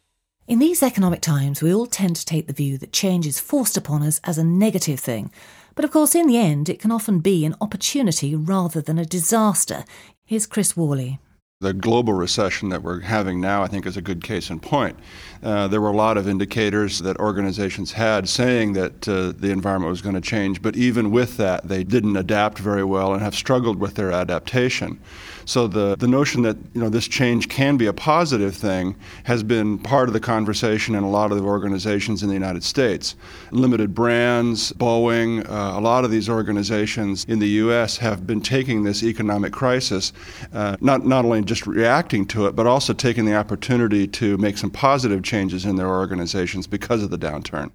In 0.48 0.58
these 0.58 0.82
economic 0.82 1.20
times, 1.20 1.62
we 1.62 1.72
all 1.72 1.86
tend 1.86 2.16
to 2.16 2.26
take 2.26 2.48
the 2.48 2.52
view 2.52 2.78
that 2.78 2.92
change 2.92 3.28
is 3.28 3.38
forced 3.38 3.76
upon 3.76 4.02
us 4.02 4.20
as 4.24 4.38
a 4.38 4.44
negative 4.44 4.98
thing. 4.98 5.30
But 5.76 5.84
of 5.84 5.92
course, 5.92 6.16
in 6.16 6.26
the 6.26 6.36
end, 6.36 6.68
it 6.68 6.80
can 6.80 6.90
often 6.90 7.20
be 7.20 7.44
an 7.44 7.54
opportunity 7.60 8.34
rather 8.34 8.80
than 8.80 8.98
a 8.98 9.04
disaster. 9.04 9.84
Here's 10.24 10.46
Chris 10.46 10.76
Worley. 10.76 11.20
The 11.60 11.72
global 11.72 12.12
recession 12.12 12.68
that 12.68 12.84
we're 12.84 13.00
having 13.00 13.40
now, 13.40 13.64
I 13.64 13.66
think, 13.66 13.84
is 13.84 13.96
a 13.96 14.00
good 14.00 14.22
case 14.22 14.48
in 14.48 14.60
point. 14.60 14.96
Uh, 15.42 15.66
there 15.66 15.80
were 15.80 15.88
a 15.88 15.96
lot 15.96 16.16
of 16.16 16.28
indicators 16.28 17.00
that 17.00 17.16
organizations 17.16 17.90
had 17.90 18.28
saying 18.28 18.74
that 18.74 19.08
uh, 19.08 19.32
the 19.36 19.50
environment 19.50 19.90
was 19.90 20.00
going 20.00 20.14
to 20.14 20.20
change, 20.20 20.62
but 20.62 20.76
even 20.76 21.10
with 21.10 21.36
that, 21.38 21.66
they 21.66 21.82
didn't 21.82 22.16
adapt 22.16 22.58
very 22.58 22.84
well 22.84 23.12
and 23.12 23.22
have 23.22 23.34
struggled 23.34 23.80
with 23.80 23.96
their 23.96 24.12
adaptation. 24.12 25.00
So 25.46 25.66
the, 25.66 25.96
the 25.96 26.06
notion 26.06 26.42
that 26.42 26.58
you 26.74 26.80
know 26.80 26.90
this 26.90 27.08
change 27.08 27.48
can 27.48 27.76
be 27.78 27.86
a 27.86 27.92
positive 27.92 28.54
thing 28.54 28.94
has 29.24 29.42
been 29.42 29.78
part 29.78 30.08
of 30.08 30.12
the 30.12 30.20
conversation 30.20 30.94
in 30.94 31.02
a 31.02 31.10
lot 31.10 31.32
of 31.32 31.38
the 31.38 31.44
organizations 31.44 32.22
in 32.22 32.28
the 32.28 32.34
United 32.34 32.62
States. 32.62 33.16
Limited 33.50 33.94
Brands, 33.94 34.72
Boeing, 34.74 35.48
uh, 35.48 35.78
a 35.78 35.80
lot 35.80 36.04
of 36.04 36.10
these 36.10 36.28
organizations 36.28 37.24
in 37.24 37.38
the 37.38 37.48
U.S. 37.48 37.96
have 37.96 38.26
been 38.26 38.42
taking 38.42 38.84
this 38.84 39.02
economic 39.02 39.52
crisis, 39.52 40.12
uh, 40.52 40.76
not 40.80 41.06
not 41.06 41.24
only 41.24 41.38
just 41.48 41.66
reacting 41.66 42.26
to 42.26 42.46
it, 42.46 42.54
but 42.54 42.66
also 42.66 42.92
taking 42.92 43.24
the 43.24 43.34
opportunity 43.34 44.06
to 44.06 44.36
make 44.38 44.58
some 44.58 44.70
positive 44.70 45.22
changes 45.22 45.64
in 45.64 45.76
their 45.76 45.88
organizations 45.88 46.66
because 46.66 47.02
of 47.02 47.10
the 47.10 47.18
downturn. 47.18 47.72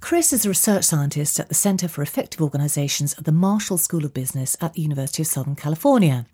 Chris 0.00 0.32
is 0.32 0.44
a 0.44 0.50
research 0.50 0.84
scientist 0.84 1.40
at 1.40 1.48
the 1.48 1.54
Center 1.54 1.88
for 1.88 2.02
Effective 2.02 2.40
Organizations 2.40 3.14
at 3.18 3.24
the 3.24 3.32
Marshall 3.32 3.78
School 3.78 4.04
of 4.04 4.14
Business 4.14 4.56
at 4.60 4.74
the 4.74 4.82
University 4.82 5.22
of 5.22 5.26
Southern 5.26 5.56
California. 5.56 6.26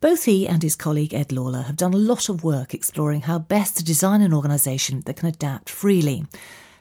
Both 0.00 0.24
he 0.24 0.46
and 0.46 0.62
his 0.62 0.76
colleague 0.76 1.14
Ed 1.14 1.32
Lawler 1.32 1.62
have 1.62 1.76
done 1.76 1.94
a 1.94 1.96
lot 1.96 2.28
of 2.28 2.44
work 2.44 2.72
exploring 2.72 3.22
how 3.22 3.40
best 3.40 3.76
to 3.78 3.84
design 3.84 4.20
an 4.20 4.32
organisation 4.32 5.00
that 5.06 5.16
can 5.16 5.28
adapt 5.28 5.68
freely. 5.68 6.26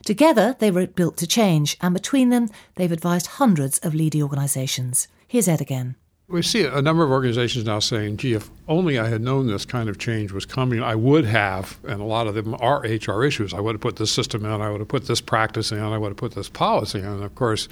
Together, 0.06 0.56
they 0.60 0.70
wrote 0.70 0.96
Built 0.96 1.18
to 1.18 1.28
Change, 1.28 1.76
and 1.82 1.94
between 1.94 2.30
them, 2.30 2.50
they've 2.76 2.92
advised 2.92 3.28
hundreds 3.28 3.80
of 3.80 3.96
leading 3.96 4.22
organisations. 4.22 5.08
Here's 5.28 5.48
Ed 5.48 5.62
again. 5.62 5.96
We 6.30 6.42
see 6.42 6.66
a 6.66 6.82
number 6.82 7.06
of 7.06 7.10
organizations 7.10 7.64
now 7.64 7.80
saying, 7.80 8.18
gee, 8.18 8.34
if 8.34 8.50
only 8.68 9.00
I 9.00 9.08
had 9.08 9.22
known 9.22 9.48
this 9.48 9.64
kind 9.64 9.88
of 9.88 9.98
change 9.98 10.34
was 10.34 10.46
coming, 10.46 10.84
I 10.84 10.94
would 10.94 11.24
have, 11.24 11.80
and 11.86 12.02
a 12.02 12.04
lot 12.04 12.28
of 12.28 12.36
them 12.36 12.54
are 12.60 12.82
HR 12.82 13.24
issues. 13.24 13.54
I 13.54 13.62
would 13.62 13.76
have 13.76 13.82
put 13.82 13.96
this 13.96 14.12
system 14.12 14.44
in, 14.44 14.62
I 14.62 14.70
would 14.70 14.82
have 14.82 14.90
put 14.90 15.08
this 15.08 15.22
practice 15.22 15.72
in, 15.72 15.80
I 15.80 15.98
would 15.98 16.10
have 16.10 16.18
put 16.18 16.34
this 16.34 16.50
policy 16.50 17.00
in. 17.00 17.06
And 17.06 17.24
of 17.24 17.34
course, 17.36 17.70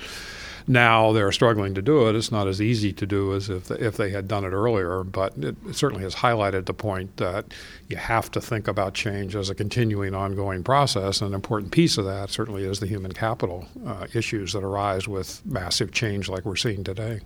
Now 0.67 1.11
they're 1.11 1.31
struggling 1.31 1.75
to 1.75 1.81
do 1.81 2.07
it. 2.07 2.15
It's 2.15 2.31
not 2.31 2.47
as 2.47 2.59
easy 2.59 2.91
to 2.93 3.05
do 3.05 3.35
as 3.35 3.49
if 3.49 3.69
if 3.69 3.97
they 3.97 4.09
had 4.09 4.27
done 4.27 4.43
it 4.43 4.49
earlier, 4.49 5.03
but 5.03 5.33
it 5.37 5.55
certainly 5.73 6.03
has 6.03 6.15
highlighted 6.15 6.65
the 6.65 6.73
point 6.73 7.17
that 7.17 7.53
you 7.87 7.97
have 7.97 8.31
to 8.31 8.41
think 8.41 8.67
about 8.67 8.95
change 8.95 9.35
as 9.35 9.49
a 9.49 9.55
continuing, 9.55 10.15
ongoing 10.15 10.63
process. 10.63 11.21
And 11.21 11.29
an 11.29 11.35
important 11.35 11.71
piece 11.71 11.97
of 11.99 12.05
that 12.05 12.31
certainly 12.31 12.63
is 12.63 12.79
the 12.79 12.87
human 12.87 13.11
capital 13.11 13.67
uh, 13.85 14.07
issues 14.15 14.53
that 14.53 14.63
arise 14.63 15.07
with 15.07 15.45
massive 15.45 15.91
change 15.91 16.29
like 16.29 16.45
we're 16.45 16.55
seeing 16.55 16.83
today. 16.83 17.21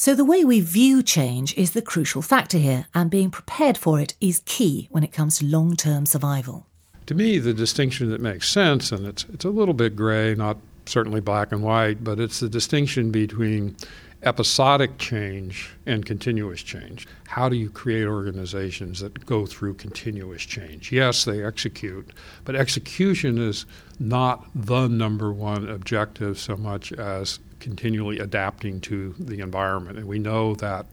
So, 0.00 0.14
the 0.14 0.24
way 0.24 0.46
we 0.46 0.60
view 0.62 1.02
change 1.02 1.54
is 1.58 1.72
the 1.72 1.82
crucial 1.82 2.22
factor 2.22 2.56
here, 2.56 2.86
and 2.94 3.10
being 3.10 3.30
prepared 3.30 3.76
for 3.76 4.00
it 4.00 4.14
is 4.18 4.40
key 4.46 4.88
when 4.90 5.04
it 5.04 5.12
comes 5.12 5.40
to 5.40 5.44
long 5.44 5.76
term 5.76 6.06
survival. 6.06 6.66
To 7.04 7.14
me, 7.14 7.38
the 7.38 7.52
distinction 7.52 8.08
that 8.08 8.22
makes 8.22 8.48
sense, 8.48 8.92
and 8.92 9.04
it's, 9.04 9.26
it's 9.30 9.44
a 9.44 9.50
little 9.50 9.74
bit 9.74 9.96
gray, 9.96 10.34
not 10.34 10.56
certainly 10.86 11.20
black 11.20 11.52
and 11.52 11.62
white, 11.62 12.02
but 12.02 12.18
it's 12.18 12.40
the 12.40 12.48
distinction 12.48 13.10
between 13.10 13.76
episodic 14.22 14.98
change 14.98 15.70
and 15.86 16.04
continuous 16.04 16.62
change. 16.62 17.06
How 17.26 17.48
do 17.48 17.56
you 17.56 17.70
create 17.70 18.06
organizations 18.06 19.00
that 19.00 19.24
go 19.24 19.46
through 19.46 19.74
continuous 19.74 20.42
change? 20.42 20.92
Yes, 20.92 21.24
they 21.24 21.42
execute, 21.42 22.10
but 22.44 22.54
execution 22.54 23.38
is 23.38 23.64
not 23.98 24.46
the 24.54 24.88
number 24.88 25.32
one 25.32 25.68
objective 25.68 26.38
so 26.38 26.56
much 26.56 26.92
as 26.92 27.38
continually 27.60 28.18
adapting 28.18 28.80
to 28.82 29.14
the 29.18 29.40
environment. 29.40 29.98
And 29.98 30.06
we 30.06 30.18
know 30.18 30.54
that 30.56 30.86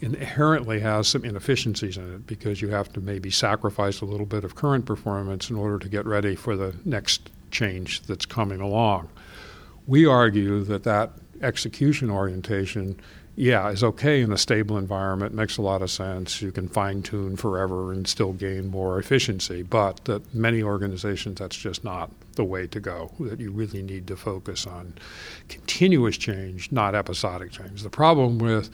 inherently 0.00 0.80
has 0.80 1.08
some 1.08 1.24
inefficiencies 1.24 1.96
in 1.96 2.14
it 2.14 2.26
because 2.26 2.60
you 2.60 2.68
have 2.68 2.92
to 2.92 3.00
maybe 3.00 3.30
sacrifice 3.30 4.00
a 4.00 4.04
little 4.04 4.26
bit 4.26 4.44
of 4.44 4.54
current 4.54 4.84
performance 4.84 5.48
in 5.50 5.56
order 5.56 5.78
to 5.78 5.88
get 5.88 6.04
ready 6.06 6.36
for 6.36 6.56
the 6.56 6.74
next 6.84 7.30
change 7.50 8.02
that's 8.02 8.26
coming 8.26 8.60
along. 8.60 9.08
We 9.86 10.04
argue 10.04 10.64
that 10.64 10.82
that 10.84 11.12
execution 11.42 12.10
orientation, 12.10 13.00
yeah, 13.36 13.68
is 13.68 13.84
okay 13.84 14.22
in 14.22 14.32
a 14.32 14.38
stable 14.38 14.78
environment, 14.78 15.34
makes 15.34 15.58
a 15.58 15.62
lot 15.62 15.82
of 15.82 15.90
sense. 15.90 16.40
You 16.40 16.50
can 16.50 16.68
fine 16.68 17.02
tune 17.02 17.36
forever 17.36 17.92
and 17.92 18.08
still 18.08 18.32
gain 18.32 18.68
more 18.68 18.98
efficiency, 18.98 19.62
but 19.62 20.04
that 20.06 20.34
many 20.34 20.62
organizations, 20.62 21.38
that's 21.38 21.56
just 21.56 21.84
not 21.84 22.10
the 22.36 22.44
way 22.44 22.66
to 22.68 22.80
go. 22.80 23.12
That 23.20 23.38
you 23.38 23.50
really 23.50 23.82
need 23.82 24.06
to 24.06 24.16
focus 24.16 24.66
on 24.66 24.94
continuous 25.48 26.16
change, 26.16 26.72
not 26.72 26.94
episodic 26.94 27.50
change. 27.50 27.82
The 27.82 27.90
problem 27.90 28.38
with 28.38 28.70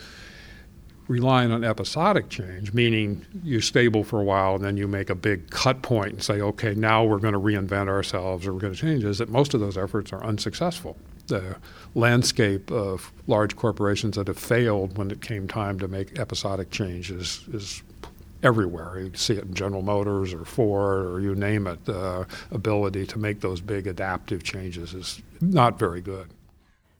relying 1.09 1.50
on 1.50 1.64
episodic 1.64 2.28
change, 2.28 2.73
meaning 2.73 3.26
you're 3.42 3.61
stable 3.61 4.04
for 4.04 4.21
a 4.21 4.25
while 4.25 4.54
and 4.54 4.64
then 4.64 4.76
you 4.76 4.87
make 4.87 5.11
a 5.11 5.14
big 5.14 5.50
cut 5.50 5.83
point 5.83 6.12
and 6.12 6.23
say, 6.23 6.40
okay, 6.40 6.75
now 6.75 7.04
we're 7.04 7.19
going 7.19 7.35
to 7.35 7.40
reinvent 7.40 7.88
ourselves 7.88 8.47
or 8.47 8.52
we're 8.54 8.61
going 8.61 8.73
to 8.73 8.78
change, 8.78 9.02
is 9.02 9.19
that 9.19 9.28
most 9.28 9.54
of 9.54 9.61
those 9.61 9.76
efforts 9.76 10.12
are 10.12 10.25
unsuccessful. 10.25 10.97
The 11.26 11.56
landscape 11.94 12.70
of 12.70 13.12
large 13.26 13.56
corporations 13.56 14.16
that 14.16 14.26
have 14.26 14.38
failed 14.38 14.98
when 14.98 15.10
it 15.10 15.20
came 15.20 15.48
time 15.48 15.78
to 15.78 15.88
make 15.88 16.18
episodic 16.18 16.70
changes 16.70 17.44
is 17.52 17.82
everywhere. 18.42 19.00
You 19.00 19.12
see 19.14 19.34
it 19.34 19.44
in 19.44 19.54
General 19.54 19.82
Motors 19.82 20.34
or 20.34 20.44
Ford 20.44 21.06
or 21.06 21.20
you 21.20 21.34
name 21.34 21.66
it. 21.66 21.84
The 21.84 22.26
ability 22.50 23.06
to 23.06 23.18
make 23.18 23.40
those 23.40 23.60
big 23.60 23.86
adaptive 23.86 24.42
changes 24.42 24.94
is 24.94 25.22
not 25.40 25.78
very 25.78 26.00
good. 26.00 26.28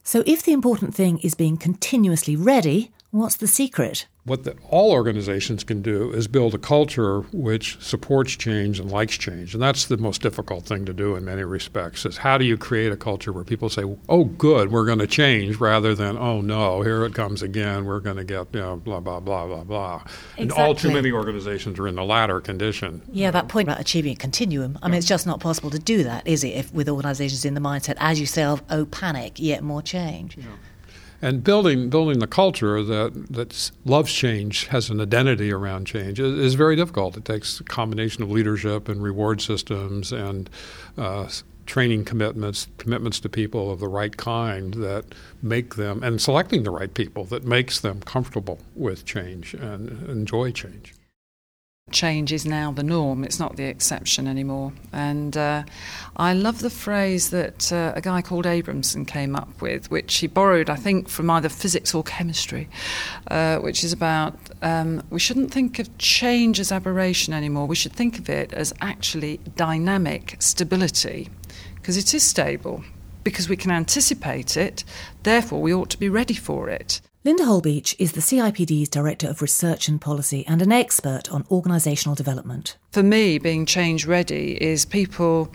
So, 0.03 0.23
if 0.25 0.43
the 0.43 0.51
important 0.51 0.93
thing 0.93 1.19
is 1.19 1.33
being 1.33 1.55
continuously 1.55 2.35
ready, 2.35 2.91
what's 3.13 3.35
the 3.37 3.47
secret? 3.47 4.07
what 4.25 4.45
the, 4.45 4.55
all 4.69 4.91
organizations 4.91 5.63
can 5.65 5.81
do 5.81 6.11
is 6.11 6.27
build 6.27 6.55
a 6.55 6.57
culture 6.57 7.21
which 7.33 7.77
supports 7.81 8.31
change 8.33 8.79
and 8.79 8.89
likes 8.89 9.17
change. 9.17 9.53
And 9.53 9.61
that's 9.61 9.85
the 9.85 9.97
most 9.97 10.21
difficult 10.21 10.65
thing 10.65 10.85
to 10.85 10.93
do 10.93 11.15
in 11.15 11.25
many 11.25 11.43
respects 11.43 12.05
is 12.05 12.17
how 12.17 12.37
do 12.37 12.45
you 12.45 12.57
create 12.57 12.91
a 12.91 12.97
culture 12.97 13.33
where 13.33 13.43
people 13.43 13.69
say 13.69 13.83
oh 14.07 14.23
good 14.23 14.71
we're 14.71 14.85
going 14.85 14.99
to 14.99 15.07
change 15.07 15.57
rather 15.57 15.93
than 15.93 16.17
oh 16.17 16.39
no 16.39 16.81
here 16.81 17.03
it 17.03 17.13
comes 17.13 17.41
again 17.41 17.85
we're 17.85 17.99
going 17.99 18.15
to 18.15 18.23
get 18.23 18.47
you 18.53 18.61
know 18.61 18.77
blah 18.77 18.99
blah 18.99 19.19
blah 19.19 19.45
blah 19.45 19.63
blah. 19.63 19.95
Exactly. 19.95 20.43
and 20.43 20.51
all 20.53 20.73
too 20.73 20.91
many 20.91 21.11
organizations 21.11 21.77
are 21.79 21.87
in 21.87 21.95
the 21.95 22.03
latter 22.03 22.39
condition. 22.39 23.01
Yeah 23.11 23.31
that 23.31 23.49
point 23.49 23.67
about 23.67 23.81
achieving 23.81 24.13
a 24.13 24.15
continuum 24.15 24.77
i 24.81 24.87
mean 24.87 24.97
it's 24.97 25.07
just 25.07 25.25
not 25.25 25.39
possible 25.39 25.69
to 25.69 25.79
do 25.79 26.03
that 26.03 26.25
is 26.27 26.43
it 26.43 26.49
if 26.49 26.73
with 26.73 26.87
organizations 26.87 27.45
in 27.45 27.55
the 27.55 27.61
mindset 27.61 27.95
as 27.97 28.19
you 28.19 28.25
say 28.25 28.43
of 28.43 28.63
oh 28.69 28.85
panic 28.85 29.39
yet 29.39 29.63
more 29.63 29.81
change. 29.81 30.37
Yeah 30.37 30.45
and 31.23 31.41
building 31.41 31.89
building 31.89 32.19
the 32.19 32.27
culture 32.27 32.83
that 32.83 33.27
that 33.31 33.71
loves 33.85 34.11
change, 34.11 34.67
has 34.67 34.89
an 34.89 34.99
identity 34.99 35.51
around 35.51 35.87
change, 35.87 36.19
is, 36.19 36.37
is 36.37 36.53
very 36.55 36.75
difficult. 36.75 37.15
It 37.15 37.23
takes 37.23 37.61
a 37.61 37.63
combination 37.63 38.23
of 38.23 38.29
leadership 38.29 38.89
and 38.89 39.01
reward 39.01 39.41
systems 39.41 40.11
and 40.11 40.49
uh, 40.97 41.29
training 41.65 42.03
commitments, 42.03 42.67
commitments 42.77 43.21
to 43.21 43.29
people 43.29 43.71
of 43.71 43.79
the 43.79 43.87
right 43.87 44.17
kind 44.17 44.73
that 44.75 45.05
make 45.41 45.75
them, 45.75 46.03
and 46.03 46.21
selecting 46.21 46.63
the 46.63 46.71
right 46.71 46.93
people 46.93 47.23
that 47.25 47.45
makes 47.45 47.79
them 47.79 48.01
comfortable 48.01 48.59
with 48.75 49.05
change 49.05 49.53
and 49.53 50.09
enjoy 50.09 50.51
change 50.51 50.93
change 51.93 52.33
is 52.33 52.45
now 52.45 52.71
the 52.71 52.83
norm, 52.83 53.23
it's 53.23 53.39
not 53.39 53.55
the 53.55 53.63
exception 53.63 54.27
anymore. 54.27 54.73
And 54.91 55.37
uh, 55.37 55.63
I 56.17 56.33
love 56.33 56.59
the 56.59 56.69
phrase 56.69 57.29
that 57.29 57.71
uh, 57.71 57.93
a 57.95 58.01
guy 58.01 58.21
called 58.21 58.45
Abrahamson 58.45 59.05
came 59.05 59.35
up 59.35 59.61
with, 59.61 59.89
which 59.89 60.17
he 60.17 60.27
borrowed, 60.27 60.69
I 60.69 60.75
think, 60.75 61.07
from 61.07 61.29
either 61.29 61.47
physics 61.47 61.93
or 61.93 62.03
chemistry, 62.03 62.67
uh, 63.27 63.59
which 63.59 63.83
is 63.83 63.93
about 63.93 64.37
um, 64.61 65.03
we 65.09 65.19
shouldn't 65.19 65.51
think 65.51 65.79
of 65.79 65.97
change 65.97 66.59
as 66.59 66.71
aberration 66.71 67.33
anymore, 67.33 67.67
we 67.67 67.75
should 67.75 67.93
think 67.93 68.19
of 68.19 68.29
it 68.29 68.51
as 68.53 68.73
actually 68.81 69.39
dynamic 69.55 70.35
stability, 70.39 71.29
because 71.75 71.95
it 71.95 72.13
is 72.13 72.23
stable. 72.23 72.83
Because 73.23 73.47
we 73.47 73.55
can 73.55 73.71
anticipate 73.71 74.57
it, 74.57 74.83
therefore, 75.23 75.61
we 75.61 75.73
ought 75.73 75.89
to 75.91 75.97
be 75.97 76.09
ready 76.09 76.33
for 76.33 76.67
it. 76.67 76.99
Linda 77.25 77.45
Holbeach 77.45 77.95
is 77.99 78.11
the 78.11 78.19
CIPD's 78.19 78.89
Director 78.89 79.29
of 79.29 79.41
Research 79.41 79.87
and 79.87 80.01
Policy 80.01 80.45
and 80.45 80.61
an 80.61 80.73
expert 80.73 81.31
on 81.31 81.45
organisational 81.45 82.17
development. 82.17 82.75
For 82.91 83.01
me, 83.01 83.37
being 83.37 83.65
change 83.65 84.05
ready 84.05 84.61
is 84.61 84.83
people 84.83 85.49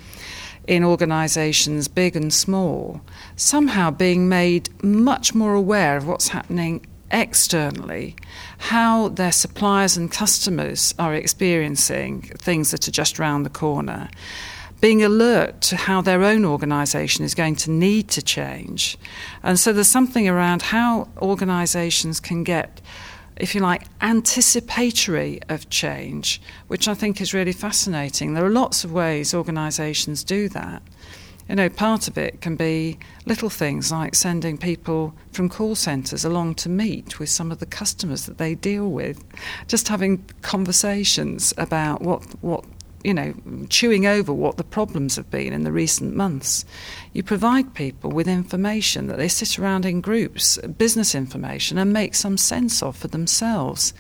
in 0.67 0.83
organisations, 0.83 1.87
big 1.87 2.17
and 2.17 2.33
small, 2.33 3.03
somehow 3.37 3.91
being 3.91 4.31
made 4.31 4.83
much 4.83 5.35
more 5.35 5.53
aware 5.53 5.99
of 5.99 6.07
what's 6.07 6.29
happening 6.29 6.87
externally, 7.11 8.17
how 8.57 9.09
their 9.09 9.33
suppliers 9.33 9.95
and 9.95 10.11
customers 10.11 10.95
are 10.99 11.13
experiencing 11.13 12.23
things 12.39 12.71
that 12.71 12.89
are 12.89 12.93
just 12.93 13.21
around 13.21 13.43
the 13.43 13.51
corner 13.51 14.09
being 14.81 15.03
alert 15.03 15.61
to 15.61 15.77
how 15.77 16.01
their 16.01 16.23
own 16.23 16.45
organisation 16.45 17.25
is 17.25 17.35
going 17.35 17.57
to 17.57 17.71
need 17.71 18.09
to 18.09 18.23
change. 18.23 18.97
And 19.43 19.59
so 19.59 19.73
there's 19.73 19.89
something 19.89 20.29
around 20.29 20.63
how 20.63 21.09
organisations 21.19 22.21
can 22.21 22.45
get, 22.45 22.81
if 23.37 23.55
you 23.55 23.61
like, 23.61 23.83
anticipatory 24.01 25.41
of 25.49 25.69
change, 25.69 26.41
which 26.69 26.87
I 26.87 26.95
think 26.95 27.21
is 27.21 27.35
really 27.35 27.53
fascinating. 27.53 28.35
There 28.35 28.45
are 28.45 28.51
lots 28.51 28.85
of 28.85 28.93
ways 28.93 29.35
organisations 29.35 30.23
do 30.23 30.49
that. 30.51 30.83
You 31.49 31.55
know, 31.55 31.71
part 31.71 32.09
of 32.09 32.19
it 32.19 32.43
can 32.43 32.57
be 32.57 32.99
little 33.25 33.49
things 33.49 33.91
like 33.91 34.15
sending 34.15 34.59
people 34.59 35.15
from 35.33 35.49
call 35.49 35.75
centres 35.75 36.23
along 36.23 36.57
to 36.57 36.69
meet 36.69 37.19
with 37.19 37.31
some 37.31 37.51
of 37.51 37.59
the 37.59 37.65
customers 37.65 38.27
that 38.27 38.37
they 38.37 38.55
deal 38.55 38.91
with, 38.91 39.25
just 39.67 39.89
having 39.89 40.25
conversations 40.43 41.55
about 41.57 42.03
what, 42.03 42.23
what 42.43 42.67
you 43.05 43.15
know, 43.15 43.33
chewing 43.69 44.07
over 44.07 44.33
what 44.33 44.57
the 44.57 44.65
problems 44.65 45.17
have 45.17 45.31
been 45.31 45.53
in 45.53 45.63
the 45.63 45.73
recent 45.73 46.17
months. 46.17 46.65
You 47.13 47.23
provide 47.23 47.75
people 47.75 48.11
with 48.11 48.27
information 48.27 49.07
that 49.07 49.19
they 49.19 49.29
sit 49.29 49.59
around 49.59 49.87
in 49.87 50.01
groups, 50.01 50.59
business 50.59 51.15
information, 51.15 51.79
and 51.79 51.93
make 51.93 52.15
some 52.15 52.37
sense 52.37 52.83
of 52.83 52.97
for 52.97 53.09
themselves. 53.09 53.95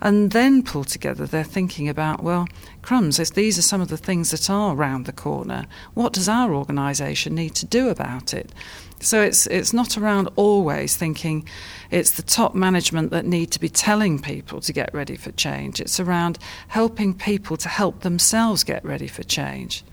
And 0.00 0.30
then 0.30 0.62
pull 0.62 0.84
together 0.84 1.26
their 1.26 1.44
thinking 1.44 1.88
about, 1.88 2.22
well, 2.22 2.46
crumbs, 2.82 3.18
if 3.18 3.34
these 3.34 3.58
are 3.58 3.62
some 3.62 3.80
of 3.80 3.88
the 3.88 3.96
things 3.96 4.30
that 4.30 4.48
are 4.48 4.74
around 4.74 5.06
the 5.06 5.12
corner, 5.12 5.66
what 5.94 6.12
does 6.12 6.28
our 6.28 6.54
organisation 6.54 7.34
need 7.34 7.54
to 7.56 7.66
do 7.66 7.88
about 7.88 8.32
it? 8.32 8.52
So 9.00 9.20
it's 9.20 9.46
it's 9.46 9.72
not 9.72 9.98
around 9.98 10.30
always 10.36 10.96
thinking 10.96 11.46
it's 11.90 12.12
the 12.12 12.22
top 12.22 12.54
management 12.54 13.10
that 13.10 13.26
need 13.26 13.50
to 13.52 13.60
be 13.60 13.68
telling 13.68 14.20
people 14.20 14.60
to 14.60 14.72
get 14.72 14.92
ready 14.94 15.16
for 15.16 15.30
change. 15.32 15.80
It's 15.80 16.00
around 16.00 16.38
helping 16.68 17.14
people 17.14 17.56
to 17.58 17.68
help 17.68 18.00
themselves 18.00 18.64
get 18.64 18.84
ready 18.84 19.08
for 19.08 19.22
change. 19.22 19.84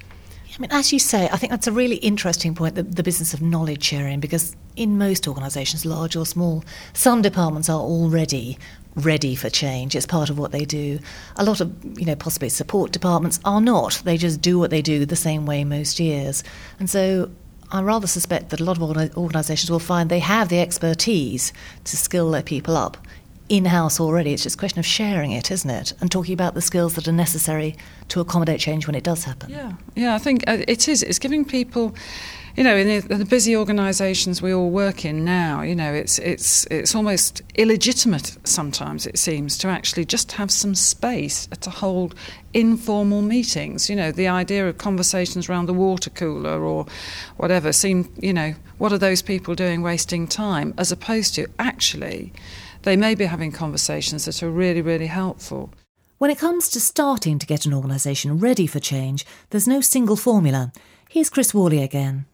I 0.53 0.59
mean, 0.59 0.71
as 0.71 0.91
you 0.91 0.99
say, 0.99 1.29
I 1.31 1.37
think 1.37 1.49
that's 1.49 1.67
a 1.67 1.71
really 1.71 1.95
interesting 1.97 2.55
point, 2.55 2.75
the, 2.75 2.83
the 2.83 3.03
business 3.03 3.33
of 3.33 3.41
knowledge 3.41 3.83
sharing, 3.83 4.19
because 4.19 4.55
in 4.75 4.97
most 4.97 5.27
organisations, 5.27 5.85
large 5.85 6.15
or 6.15 6.25
small, 6.25 6.63
some 6.93 7.21
departments 7.21 7.69
are 7.69 7.79
already 7.79 8.57
ready 8.95 9.33
for 9.35 9.49
change. 9.49 9.95
It's 9.95 10.05
part 10.05 10.29
of 10.29 10.37
what 10.37 10.51
they 10.51 10.65
do. 10.65 10.99
A 11.37 11.45
lot 11.45 11.61
of, 11.61 11.73
you 11.97 12.05
know, 12.05 12.15
possibly 12.15 12.49
support 12.49 12.91
departments 12.91 13.39
are 13.45 13.61
not. 13.61 14.01
They 14.03 14.17
just 14.17 14.41
do 14.41 14.59
what 14.59 14.69
they 14.69 14.81
do 14.81 15.05
the 15.05 15.15
same 15.15 15.45
way 15.45 15.63
most 15.63 15.99
years. 15.99 16.43
And 16.79 16.89
so 16.89 17.31
I 17.71 17.81
rather 17.81 18.07
suspect 18.07 18.49
that 18.49 18.59
a 18.59 18.63
lot 18.63 18.77
of 18.77 19.17
organisations 19.17 19.71
will 19.71 19.79
find 19.79 20.09
they 20.09 20.19
have 20.19 20.49
the 20.49 20.59
expertise 20.59 21.53
to 21.85 21.97
skill 21.97 22.29
their 22.31 22.43
people 22.43 22.75
up 22.75 22.97
in 23.47 23.65
house 23.65 23.99
already. 23.99 24.33
It's 24.33 24.43
just 24.43 24.55
a 24.55 24.59
question 24.59 24.79
of 24.79 24.85
sharing 24.85 25.31
it, 25.31 25.51
isn't 25.51 25.69
it? 25.69 25.93
And 25.99 26.11
talking 26.11 26.33
about 26.33 26.53
the 26.53 26.61
skills 26.61 26.95
that 26.95 27.07
are 27.07 27.13
necessary 27.13 27.75
to 28.09 28.19
accommodate 28.19 28.59
change 28.59 28.87
when 28.87 28.95
it 28.95 29.03
does 29.03 29.23
happen. 29.23 29.49
Yeah, 29.49 29.73
yeah, 29.95 30.15
I 30.15 30.19
think 30.19 30.43
uh, 30.47 30.57
it 30.67 30.87
is. 30.87 31.03
It's 31.03 31.19
giving 31.19 31.45
people 31.45 31.95
you 32.55 32.63
know, 32.63 32.75
in 32.75 32.87
the, 32.87 33.13
in 33.13 33.19
the, 33.19 33.25
busy 33.25 33.55
organisations 33.55 34.41
we 34.41 34.53
all 34.53 34.69
work 34.69 35.05
in 35.05 35.23
now, 35.23 35.61
you 35.61 35.75
know, 35.75 35.93
it's 35.93 36.19
it's 36.19 36.65
it's 36.65 36.93
almost 36.93 37.41
illegitimate 37.55 38.37
sometimes 38.43 39.07
it 39.07 39.17
seems 39.17 39.57
to 39.59 39.67
actually 39.67 40.05
just 40.05 40.33
have 40.33 40.51
some 40.51 40.75
space 40.75 41.47
to 41.47 41.69
hold 41.69 42.13
informal 42.53 43.21
meetings. 43.21 43.89
You 43.89 43.95
know, 43.95 44.11
the 44.11 44.27
idea 44.27 44.67
of 44.67 44.77
conversations 44.77 45.47
around 45.47 45.67
the 45.67 45.73
water 45.73 46.09
cooler 46.09 46.61
or 46.61 46.85
whatever 47.37 47.71
seem, 47.71 48.11
you 48.19 48.33
know, 48.33 48.55
what 48.77 48.91
are 48.91 48.97
those 48.97 49.21
people 49.21 49.55
doing 49.55 49.81
wasting 49.81 50.27
time 50.27 50.73
as 50.77 50.91
opposed 50.91 51.35
to 51.35 51.47
actually 51.57 52.33
they 52.83 52.97
may 52.97 53.15
be 53.15 53.25
having 53.25 53.51
conversations 53.51 54.25
that 54.25 54.43
are 54.43 54.51
really 54.51 54.81
really 54.81 55.07
helpful. 55.07 55.73
When 56.17 56.29
it 56.29 56.37
comes 56.37 56.69
to 56.69 56.79
starting 56.79 57.39
to 57.39 57.47
get 57.47 57.65
an 57.65 57.73
organisation 57.73 58.37
ready 58.37 58.67
for 58.67 58.79
change, 58.79 59.25
there's 59.49 59.67
no 59.67 59.81
single 59.81 60.15
formula. 60.15 60.71
Here's 61.09 61.31
Chris 61.31 61.53
Worley 61.53 61.81
again. 61.81 62.25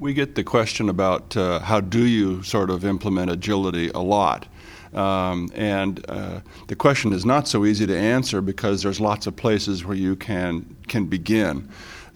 We 0.00 0.14
get 0.14 0.34
the 0.34 0.44
question 0.44 0.88
about 0.88 1.36
uh, 1.36 1.58
how 1.58 1.80
do 1.80 2.06
you 2.06 2.42
sort 2.42 2.70
of 2.70 2.86
implement 2.86 3.30
agility 3.30 3.90
a 3.90 3.98
lot. 3.98 4.46
Um, 4.94 5.50
and 5.54 6.02
uh, 6.08 6.40
the 6.68 6.74
question 6.74 7.12
is 7.12 7.26
not 7.26 7.46
so 7.46 7.66
easy 7.66 7.86
to 7.86 7.94
answer 7.94 8.40
because 8.40 8.82
there's 8.82 8.98
lots 8.98 9.26
of 9.26 9.36
places 9.36 9.84
where 9.84 9.94
you 9.94 10.16
can 10.16 10.74
can 10.88 11.04
begin. 11.04 11.68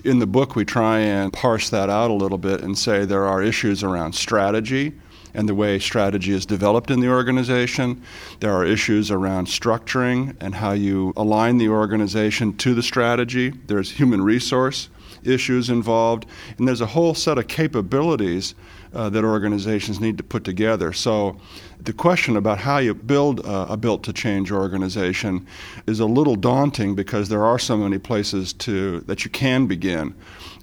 In 0.02 0.18
the 0.18 0.26
book, 0.26 0.56
we 0.56 0.64
try 0.64 1.00
and 1.00 1.30
parse 1.30 1.68
that 1.68 1.90
out 1.90 2.10
a 2.10 2.14
little 2.14 2.38
bit 2.38 2.62
and 2.62 2.76
say 2.76 3.04
there 3.04 3.26
are 3.26 3.42
issues 3.42 3.82
around 3.82 4.14
strategy 4.14 4.94
and 5.34 5.46
the 5.46 5.54
way 5.54 5.78
strategy 5.78 6.32
is 6.32 6.46
developed 6.46 6.90
in 6.90 7.00
the 7.00 7.08
organization. 7.10 8.02
There 8.40 8.54
are 8.54 8.64
issues 8.64 9.10
around 9.10 9.48
structuring 9.48 10.36
and 10.40 10.54
how 10.54 10.72
you 10.72 11.12
align 11.18 11.58
the 11.58 11.68
organization 11.68 12.56
to 12.58 12.72
the 12.72 12.82
strategy. 12.82 13.50
There's 13.66 13.90
human 13.90 14.22
resource 14.22 14.88
issues 15.26 15.70
involved, 15.70 16.26
and 16.58 16.66
there's 16.66 16.80
a 16.80 16.86
whole 16.86 17.14
set 17.14 17.38
of 17.38 17.48
capabilities 17.48 18.54
uh, 18.94 19.10
that 19.10 19.24
organizations 19.24 20.00
need 20.00 20.16
to 20.16 20.22
put 20.22 20.44
together. 20.44 20.92
So, 20.92 21.36
the 21.80 21.92
question 21.92 22.36
about 22.36 22.58
how 22.58 22.78
you 22.78 22.94
build 22.94 23.42
a 23.44 23.76
built 23.76 24.04
to 24.04 24.12
change 24.12 24.50
organization 24.50 25.46
is 25.86 26.00
a 26.00 26.06
little 26.06 26.36
daunting 26.36 26.94
because 26.94 27.28
there 27.28 27.44
are 27.44 27.58
so 27.58 27.76
many 27.76 27.98
places 27.98 28.54
to 28.54 29.00
that 29.00 29.24
you 29.24 29.30
can 29.30 29.66
begin. 29.66 30.14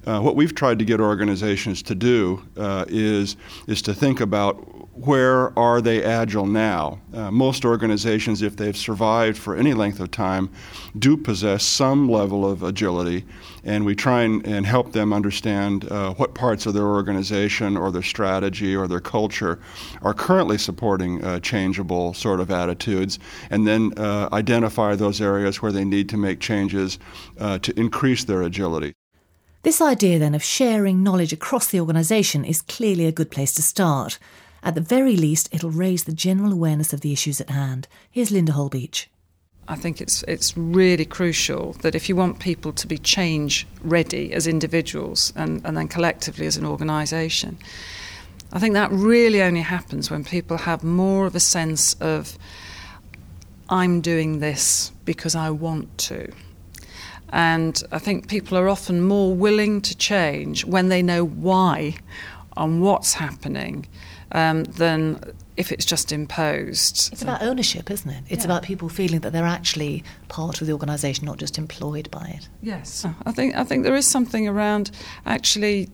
Uh, 0.05 0.19
what 0.19 0.35
we've 0.35 0.55
tried 0.55 0.79
to 0.79 0.85
get 0.85 0.99
organizations 0.99 1.83
to 1.83 1.93
do 1.93 2.43
uh, 2.57 2.85
is 2.87 3.37
is 3.67 3.81
to 3.83 3.93
think 3.93 4.19
about 4.19 4.55
where 4.95 5.57
are 5.57 5.79
they 5.79 6.03
agile 6.03 6.45
now? 6.45 6.99
Uh, 7.13 7.31
most 7.31 7.65
organizations, 7.65 8.41
if 8.41 8.57
they've 8.57 8.75
survived 8.77 9.37
for 9.37 9.55
any 9.55 9.73
length 9.73 9.99
of 9.99 10.11
time, 10.11 10.49
do 10.99 11.15
possess 11.15 11.63
some 11.63 12.09
level 12.09 12.49
of 12.49 12.61
agility, 12.61 13.25
and 13.63 13.85
we 13.85 13.95
try 13.95 14.23
and, 14.23 14.45
and 14.45 14.65
help 14.65 14.91
them 14.91 15.13
understand 15.13 15.89
uh, 15.91 16.13
what 16.15 16.35
parts 16.35 16.65
of 16.65 16.73
their 16.73 16.87
organization 16.87 17.77
or 17.77 17.91
their 17.91 18.01
strategy 18.01 18.75
or 18.75 18.87
their 18.87 18.99
culture 18.99 19.59
are 20.01 20.13
currently 20.13 20.57
supporting 20.57 21.23
uh, 21.23 21.39
changeable 21.39 22.13
sort 22.13 22.39
of 22.39 22.51
attitudes, 22.51 23.17
and 23.49 23.65
then 23.65 23.93
uh, 23.97 24.27
identify 24.33 24.95
those 24.95 25.21
areas 25.21 25.61
where 25.61 25.71
they 25.71 25.85
need 25.85 26.09
to 26.09 26.17
make 26.17 26.39
changes 26.39 26.99
to 27.61 27.73
increase 27.79 28.23
their 28.23 28.41
agility. 28.43 28.93
This 29.63 29.79
idea 29.79 30.17
then 30.17 30.33
of 30.33 30.43
sharing 30.43 31.03
knowledge 31.03 31.31
across 31.31 31.67
the 31.67 31.79
organisation 31.79 32.43
is 32.43 32.63
clearly 32.63 33.05
a 33.05 33.11
good 33.11 33.29
place 33.29 33.53
to 33.53 33.61
start. 33.61 34.17
At 34.63 34.73
the 34.73 34.81
very 34.81 35.15
least, 35.15 35.49
it'll 35.51 35.69
raise 35.69 36.05
the 36.05 36.13
general 36.13 36.51
awareness 36.51 36.93
of 36.93 37.01
the 37.01 37.13
issues 37.13 37.39
at 37.39 37.51
hand. 37.51 37.87
Here's 38.09 38.31
Linda 38.31 38.53
Holbeach. 38.53 39.05
I 39.67 39.75
think 39.75 40.01
it's 40.01 40.23
it's 40.23 40.57
really 40.57 41.05
crucial 41.05 41.73
that 41.83 41.93
if 41.93 42.09
you 42.09 42.15
want 42.15 42.39
people 42.39 42.73
to 42.73 42.87
be 42.87 42.97
change 42.97 43.67
ready 43.83 44.33
as 44.33 44.47
individuals 44.47 45.31
and, 45.35 45.63
and 45.63 45.77
then 45.77 45.87
collectively 45.87 46.47
as 46.47 46.57
an 46.57 46.65
organisation, 46.65 47.59
I 48.51 48.57
think 48.57 48.73
that 48.73 48.91
really 48.91 49.43
only 49.43 49.61
happens 49.61 50.09
when 50.09 50.23
people 50.23 50.57
have 50.57 50.83
more 50.83 51.27
of 51.27 51.35
a 51.35 51.39
sense 51.39 51.93
of 52.01 52.35
I'm 53.69 54.01
doing 54.01 54.39
this 54.39 54.91
because 55.05 55.35
I 55.35 55.51
want 55.51 55.95
to. 56.09 56.31
And 57.31 57.81
I 57.91 57.99
think 57.99 58.27
people 58.27 58.57
are 58.57 58.67
often 58.67 59.01
more 59.01 59.33
willing 59.33 59.81
to 59.81 59.95
change 59.95 60.65
when 60.65 60.89
they 60.89 61.01
know 61.01 61.23
why 61.25 61.95
and 62.57 62.81
what's 62.81 63.13
happening 63.13 63.87
um, 64.33 64.63
than 64.65 65.19
if 65.57 65.71
it's 65.71 65.85
just 65.85 66.11
imposed. 66.11 67.11
It's 67.11 67.21
about 67.21 67.41
ownership, 67.41 67.91
isn't 67.91 68.09
it? 68.09 68.23
It's 68.29 68.43
yeah. 68.43 68.51
about 68.51 68.63
people 68.63 68.89
feeling 68.89 69.19
that 69.21 69.31
they're 69.33 69.45
actually 69.45 70.03
part 70.27 70.61
of 70.61 70.67
the 70.67 70.73
organisation, 70.73 71.25
not 71.25 71.37
just 71.37 71.57
employed 71.57 72.09
by 72.11 72.33
it. 72.37 72.49
Yes, 72.61 73.05
I 73.25 73.31
think 73.31 73.55
I 73.55 73.63
think 73.63 73.83
there 73.83 73.95
is 73.95 74.07
something 74.07 74.47
around 74.47 74.91
actually. 75.25 75.89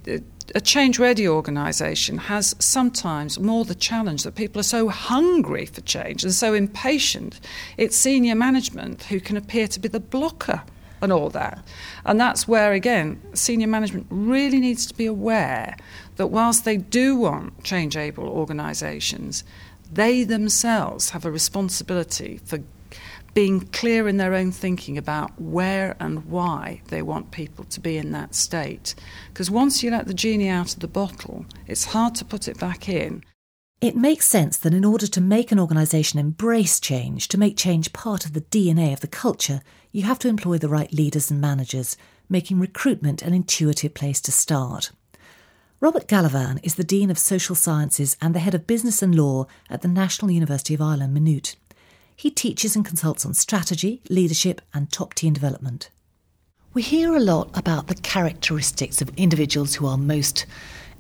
A 0.56 0.62
change 0.62 0.98
ready 0.98 1.28
organisation 1.28 2.18
has 2.18 2.56
sometimes 2.58 3.38
more 3.38 3.66
the 3.66 3.76
challenge 3.76 4.24
that 4.24 4.36
people 4.36 4.62
are 4.62 4.64
so 4.64 4.88
hungry 4.88 5.66
for 5.66 5.82
change 5.82 6.24
and 6.24 6.34
so 6.34 6.54
impatient. 6.54 7.42
It's 7.76 7.98
senior 7.98 8.34
management 8.34 9.04
who 9.04 9.20
can 9.20 9.36
appear 9.36 9.68
to 9.68 9.78
be 9.78 9.90
the 9.90 10.00
blocker 10.00 10.64
and 11.02 11.12
all 11.12 11.30
that. 11.30 11.64
And 12.06 12.20
that's 12.20 12.48
where, 12.48 12.74
again, 12.74 13.22
senior 13.34 13.68
management 13.68 14.08
really 14.10 14.60
needs 14.60 14.86
to 14.88 14.94
be 14.94 15.06
aware 15.06 15.76
that 16.16 16.28
whilst 16.28 16.66
they 16.66 16.78
do 16.78 17.16
want 17.16 17.64
change 17.64 17.96
able 17.96 18.28
organisations, 18.28 19.44
they 19.92 20.24
themselves 20.24 21.12
have 21.12 21.26
a 21.26 21.32
responsibility 21.32 22.40
for 22.44 22.60
being 23.34 23.60
clear 23.60 24.08
in 24.08 24.18
their 24.18 24.34
own 24.34 24.52
thinking 24.52 24.98
about 24.98 25.40
where 25.40 25.96
and 26.00 26.26
why 26.26 26.82
they 26.88 27.04
want 27.04 27.30
people 27.30 27.64
to 27.66 27.80
be 27.80 27.96
in 27.96 28.12
that 28.12 28.34
state. 28.34 28.96
Because 29.30 29.52
once 29.52 29.84
you 29.84 29.92
let 29.92 30.08
the 30.08 30.14
genie 30.14 30.50
out 30.50 30.74
of 30.74 30.80
the 30.80 30.88
bottle, 30.88 31.46
it's 31.68 31.86
hard 31.86 32.16
to 32.16 32.26
put 32.26 32.48
it 32.48 32.58
back 32.58 32.90
in. 32.90 33.24
It 33.80 33.96
makes 33.96 34.26
sense 34.26 34.58
that 34.58 34.74
in 34.74 34.84
order 34.84 35.06
to 35.06 35.22
make 35.22 35.52
an 35.52 35.60
organisation 35.60 36.20
embrace 36.20 36.80
change, 36.80 37.28
to 37.28 37.38
make 37.38 37.56
change 37.56 37.94
part 37.94 38.26
of 38.26 38.34
the 38.34 38.42
DNA 38.42 38.92
of 38.92 39.02
the 39.02 39.08
culture, 39.08 39.62
you 39.98 40.04
have 40.04 40.20
to 40.20 40.28
employ 40.28 40.60
the 40.60 40.70
right 40.70 40.94
leaders 40.94 41.32
and 41.32 41.42
managers, 41.42 41.98
making 42.30 42.60
recruitment 42.60 43.24
an 43.24 43.34
intuitive 43.34 43.96
place 43.96 44.22
to 44.22 44.32
start. 44.32 44.92
Robert 45.80 46.08
Galavan 46.08 46.60
is 46.62 46.76
the 46.76 46.84
Dean 46.84 47.10
of 47.10 47.18
Social 47.18 47.56
Sciences 47.56 48.16
and 48.22 48.36
the 48.36 48.40
Head 48.40 48.54
of 48.54 48.68
Business 48.68 49.02
and 49.02 49.16
Law 49.16 49.48
at 49.72 49.82
the 49.82 49.88
National 49.88 50.30
University 50.30 50.76
of 50.76 50.82
Ireland, 50.82 51.16
Maynooth. 51.16 51.56
He 52.16 52.30
teaches 52.30 52.76
and 52.76 52.86
consults 52.86 53.26
on 53.26 53.34
strategy, 53.34 54.04
leadership, 54.08 54.62
and 54.72 54.92
top 54.92 55.16
team 55.16 55.34
development. 55.34 55.90
We 56.76 56.84
hear 56.84 57.16
a 57.16 57.20
lot 57.20 57.50
about 57.58 57.88
the 57.88 57.96
characteristics 57.96 59.02
of 59.02 59.10
individuals 59.18 59.74
who 59.74 59.88
are 59.88 59.98
most 59.98 60.46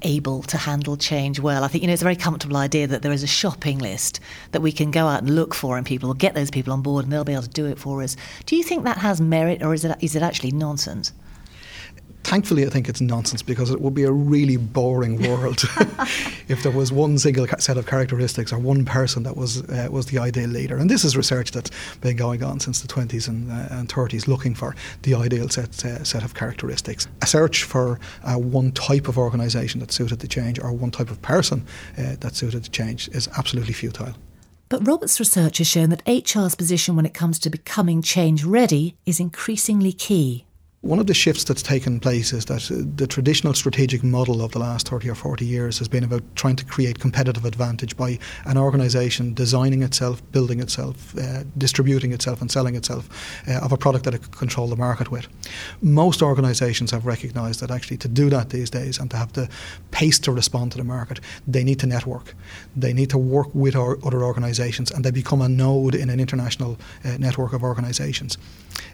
able 0.02 0.44
to 0.44 0.58
handle 0.58 0.98
change 0.98 1.40
well. 1.40 1.64
I 1.64 1.68
think 1.68 1.82
you 1.82 1.88
know 1.88 1.94
it's 1.94 2.02
a 2.02 2.06
very 2.06 2.16
comfortable 2.16 2.58
idea 2.58 2.88
that 2.88 3.02
there 3.02 3.12
is 3.12 3.24
a 3.24 3.28
shopping 3.28 3.80
list 3.80 4.20
that 4.52 4.62
we 4.62 4.72
can 4.72 4.92
go 4.92 5.08
out 5.08 5.22
and 5.22 5.36
look 5.36 5.54
for, 5.54 5.78
and 5.78 5.86
people 5.86 6.08
will 6.08 6.14
get 6.16 6.34
those 6.34 6.52
people 6.52 6.74
on 6.74 6.82
board, 6.82 7.06
and 7.06 7.12
they'll 7.12 7.24
be 7.24 7.34
able 7.34 7.44
to 7.44 7.50
do 7.50 7.66
it 7.66 7.80
for 7.80 8.02
us. 8.02 8.16
Do 8.46 8.56
you 8.56 8.64
think 8.64 8.84
that 8.84 8.98
has 8.98 9.20
merit, 9.22 9.64
or 9.64 9.74
is 9.74 9.86
it 9.86 9.98
is 10.02 10.16
it 10.16 10.22
actually 10.22 10.52
nonsense? 10.52 11.14
Thankfully, 12.28 12.66
I 12.66 12.70
think 12.70 12.90
it's 12.90 13.00
nonsense 13.00 13.42
because 13.42 13.72
it 13.72 13.80
would 13.80 13.94
be 13.94 14.04
a 14.04 14.12
really 14.12 14.58
boring 14.58 15.22
world 15.30 15.64
if 16.48 16.62
there 16.62 16.72
was 16.72 16.92
one 16.92 17.18
single 17.18 17.48
set 17.60 17.78
of 17.78 17.88
characteristics 17.88 18.52
or 18.52 18.60
one 18.60 18.86
person 18.86 19.24
that 19.24 19.38
was 19.38 19.64
uh, 19.70 19.88
was 19.90 20.08
the 20.08 20.20
ideal 20.20 20.50
leader. 20.50 20.78
And 20.78 20.90
this 20.90 21.04
is 21.04 21.16
research 21.16 21.52
that's 21.52 21.72
been 22.02 22.18
going 22.18 22.44
on 22.44 22.60
since 22.60 22.82
the 22.82 22.88
20s 22.88 23.28
and, 23.28 23.52
uh, 23.52 23.68
and 23.72 23.90
30s, 23.90 24.28
looking 24.28 24.54
for 24.54 24.76
the 25.04 25.16
ideal 25.16 25.48
set 25.50 25.86
uh, 25.86 26.04
set 26.04 26.24
of 26.24 26.34
characteristics. 26.34 27.08
A 27.22 27.26
search 27.26 27.64
for 27.64 28.00
uh, 28.24 28.36
one 28.36 28.72
type 28.74 29.08
of 29.08 29.18
organisation 29.18 29.80
that 29.80 29.92
suited 29.92 30.20
the 30.20 30.28
change 30.28 30.60
or 30.60 30.72
one 30.74 30.92
type 30.92 31.10
of 31.10 31.22
person 31.22 31.66
uh, 31.98 32.18
that 32.20 32.36
suited 32.36 32.64
the 32.64 32.70
change 32.70 33.08
is 33.10 33.30
absolutely 33.38 33.74
futile. 33.74 34.14
But 34.70 34.86
Robert's 34.86 35.18
research 35.18 35.60
has 35.60 35.68
shown 35.68 35.90
that 35.92 36.04
HR's 36.06 36.56
position 36.56 36.98
when 36.98 37.06
it 37.06 37.14
comes 37.14 37.40
to 37.40 37.50
becoming 37.50 38.02
change 38.02 38.44
ready 38.44 38.98
is 39.06 39.22
increasingly 39.22 39.94
key. 39.94 40.47
One 40.82 41.00
of 41.00 41.08
the 41.08 41.16
shifts 41.16 41.44
that's 41.44 41.64
taken 41.64 42.00
place 42.00 42.32
is 42.32 42.46
that 42.46 42.70
uh, 42.70 42.84
the 42.96 43.08
traditional 43.08 43.56
strategic 43.56 44.04
model 44.04 44.44
of 44.44 44.52
the 44.52 44.60
last 44.60 44.88
30 44.88 45.10
or 45.10 45.16
40 45.16 45.44
years 45.44 45.80
has 45.80 45.88
been 45.88 46.04
about 46.04 46.22
trying 46.36 46.56
to 46.56 46.64
create 46.64 47.00
competitive 47.00 47.46
advantage 47.46 47.98
by 47.98 48.20
an 48.46 48.60
organisation 48.60 49.34
designing 49.34 49.82
itself, 49.82 50.22
building 50.32 50.60
itself, 50.60 51.18
uh, 51.18 51.46
distributing 51.58 52.14
itself, 52.14 52.42
and 52.42 52.52
selling 52.52 52.76
itself 52.76 53.10
uh, 53.48 53.54
of 53.54 53.72
a 53.72 53.78
product 53.78 54.06
that 54.06 54.14
it 54.14 54.22
can 54.22 54.32
control 54.32 54.68
the 54.68 54.76
market 54.76 55.10
with. 55.10 55.28
Most 55.82 56.22
organisations 56.22 56.92
have 56.92 57.08
recognised 57.08 57.60
that 57.62 57.72
actually 57.72 57.98
to 57.98 58.08
do 58.08 58.30
that 58.30 58.52
these 58.52 58.70
days 58.70 59.00
and 59.00 59.10
to 59.10 59.18
have 59.18 59.34
the 59.34 59.50
pace 59.90 60.20
to 60.20 60.32
respond 60.32 60.74
to 60.74 60.78
the 60.78 60.84
market, 60.84 61.20
they 61.48 61.64
need 61.64 61.80
to 61.80 61.88
network. 61.88 62.36
They 62.76 62.94
need 62.94 63.10
to 63.10 63.18
work 63.18 63.48
with 63.56 63.76
other 63.76 64.24
organisations 64.24 64.92
and 64.92 65.04
they 65.04 65.12
become 65.12 65.42
a 65.42 65.50
node 65.50 65.96
in 65.96 66.12
an 66.12 66.20
international 66.20 66.78
uh, 67.04 67.18
network 67.18 67.54
of 67.54 67.64
organisations. 67.64 68.38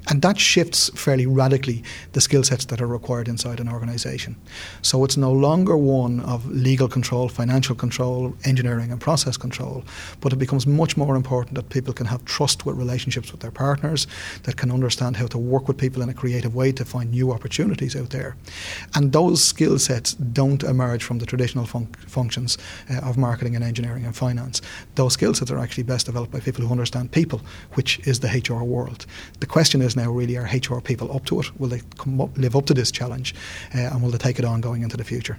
And 0.10 0.22
that 0.22 0.38
shifts 0.38 0.90
fairly 0.96 1.26
radically 1.26 1.84
the 2.12 2.22
skill 2.22 2.44
sets 2.44 2.66
that 2.66 2.82
are 2.82 2.88
required 2.88 3.28
inside 3.28 3.60
an 3.60 3.70
organisation. 3.70 4.36
So 4.82 5.04
it's 5.06 5.16
no 5.16 5.32
longer 5.32 5.78
one 5.78 6.20
of 6.22 6.46
legal 6.50 6.88
control, 6.88 7.30
financial 7.30 7.76
control, 7.76 8.36
engineering 8.44 8.92
and 8.92 9.00
process 9.00 9.38
control, 9.38 9.84
but 10.20 10.34
it 10.34 10.38
becomes 10.38 10.68
much 10.68 10.98
more 10.98 11.16
important 11.16 11.56
that 11.56 11.70
people 11.70 11.94
can 11.94 12.06
have 12.08 12.26
trust 12.26 12.66
with 12.66 12.76
relationships 12.78 13.32
with 13.32 13.42
their 13.42 13.52
partners, 13.52 14.08
that 14.44 14.58
can 14.58 14.72
understand 14.72 15.18
how 15.18 15.28
to 15.28 15.38
work 15.38 15.68
with 15.68 15.78
people 15.78 16.02
in 16.02 16.10
a 16.10 16.14
creative 16.14 16.54
way 16.54 16.72
to 16.72 16.84
find 16.84 17.12
new 17.12 17.32
opportunities 17.32 17.96
out 17.96 18.10
there. 18.10 18.36
And 18.96 19.14
those 19.14 19.44
skill 19.44 19.80
sets 19.80 20.14
don't 20.14 20.64
emerge 20.64 21.04
from 21.04 21.20
the 21.20 21.26
traditional 21.26 21.66
fun- 21.66 21.94
functions 22.08 22.58
uh, 22.90 22.98
of 22.98 23.18
marketing 23.18 23.56
and 23.56 23.64
engineering 23.64 24.06
and 24.06 24.16
finance. 24.16 24.62
Those 24.96 25.14
skill 25.14 25.34
sets 25.34 25.52
are 25.52 25.60
actually 25.60 25.84
best 25.84 26.08
developed 26.08 26.34
by 26.34 26.40
people 26.40 26.66
who 26.66 26.72
understand 26.72 27.12
people, 27.12 27.42
which 27.74 28.00
is 28.08 28.20
the 28.20 28.28
HR 28.28 28.64
world. 28.64 29.06
The 29.40 29.46
question 29.46 29.82
is 29.82 29.93
now 29.96 30.12
really 30.12 30.38
are 30.38 30.44
HR 30.44 30.82
people 30.82 31.16
up 31.16 31.26
to 31.26 31.40
it? 31.40 31.60
Will 31.60 31.70
they 31.70 31.82
up, 32.22 32.38
live 32.38 32.56
up 32.56 32.66
to 32.68 32.74
this 32.74 32.92
challenge? 32.92 33.36
Uh, 33.74 33.80
and 33.80 34.02
will 34.02 34.12
they 34.12 34.18
take 34.18 34.40
it 34.40 34.46
on 34.46 34.62
going 34.62 34.84
into 34.84 34.98
the 34.98 35.04
future? 35.04 35.38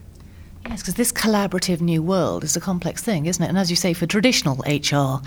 Yes, 0.66 0.80
because 0.80 0.94
this 0.94 1.12
collaborative 1.12 1.80
new 1.82 2.02
world 2.02 2.42
is 2.42 2.56
a 2.56 2.60
complex 2.60 3.02
thing, 3.02 3.26
isn't 3.26 3.42
it? 3.42 3.48
And 3.48 3.58
as 3.58 3.68
you 3.68 3.76
say, 3.76 3.92
for 3.92 4.06
traditional 4.06 4.56
HR, 4.66 5.20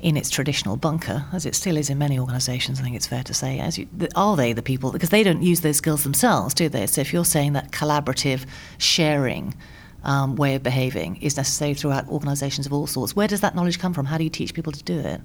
in 0.00 0.16
its 0.16 0.30
traditional 0.30 0.76
bunker, 0.76 1.24
as 1.32 1.46
it 1.46 1.54
still 1.54 1.76
is 1.76 1.90
in 1.90 1.98
many 1.98 2.18
organisations, 2.18 2.80
I 2.80 2.82
think 2.84 2.96
it's 2.96 3.06
fair 3.06 3.22
to 3.24 3.34
say, 3.34 3.58
as 3.58 3.78
you, 3.78 3.88
are 4.14 4.36
they 4.36 4.52
the 4.52 4.62
people? 4.62 4.92
Because 4.92 5.10
they 5.10 5.22
don't 5.22 5.42
use 5.42 5.62
those 5.62 5.78
skills 5.78 6.04
themselves, 6.04 6.54
do 6.54 6.68
they? 6.68 6.86
So 6.86 7.00
if 7.00 7.12
you're 7.12 7.24
saying 7.24 7.54
that 7.54 7.72
collaborative 7.72 8.46
sharing 8.78 9.54
um, 10.04 10.36
way 10.36 10.54
of 10.54 10.62
behaving 10.62 11.16
is 11.16 11.36
necessary 11.36 11.74
throughout 11.74 12.06
organisations 12.08 12.66
of 12.66 12.72
all 12.72 12.86
sorts, 12.86 13.16
where 13.16 13.28
does 13.28 13.40
that 13.40 13.54
knowledge 13.54 13.78
come 13.78 13.94
from? 13.94 14.06
How 14.06 14.18
do 14.18 14.24
you 14.24 14.30
teach 14.30 14.54
people 14.54 14.72
to 14.72 14.82
do 14.82 14.98
it? 14.98 15.20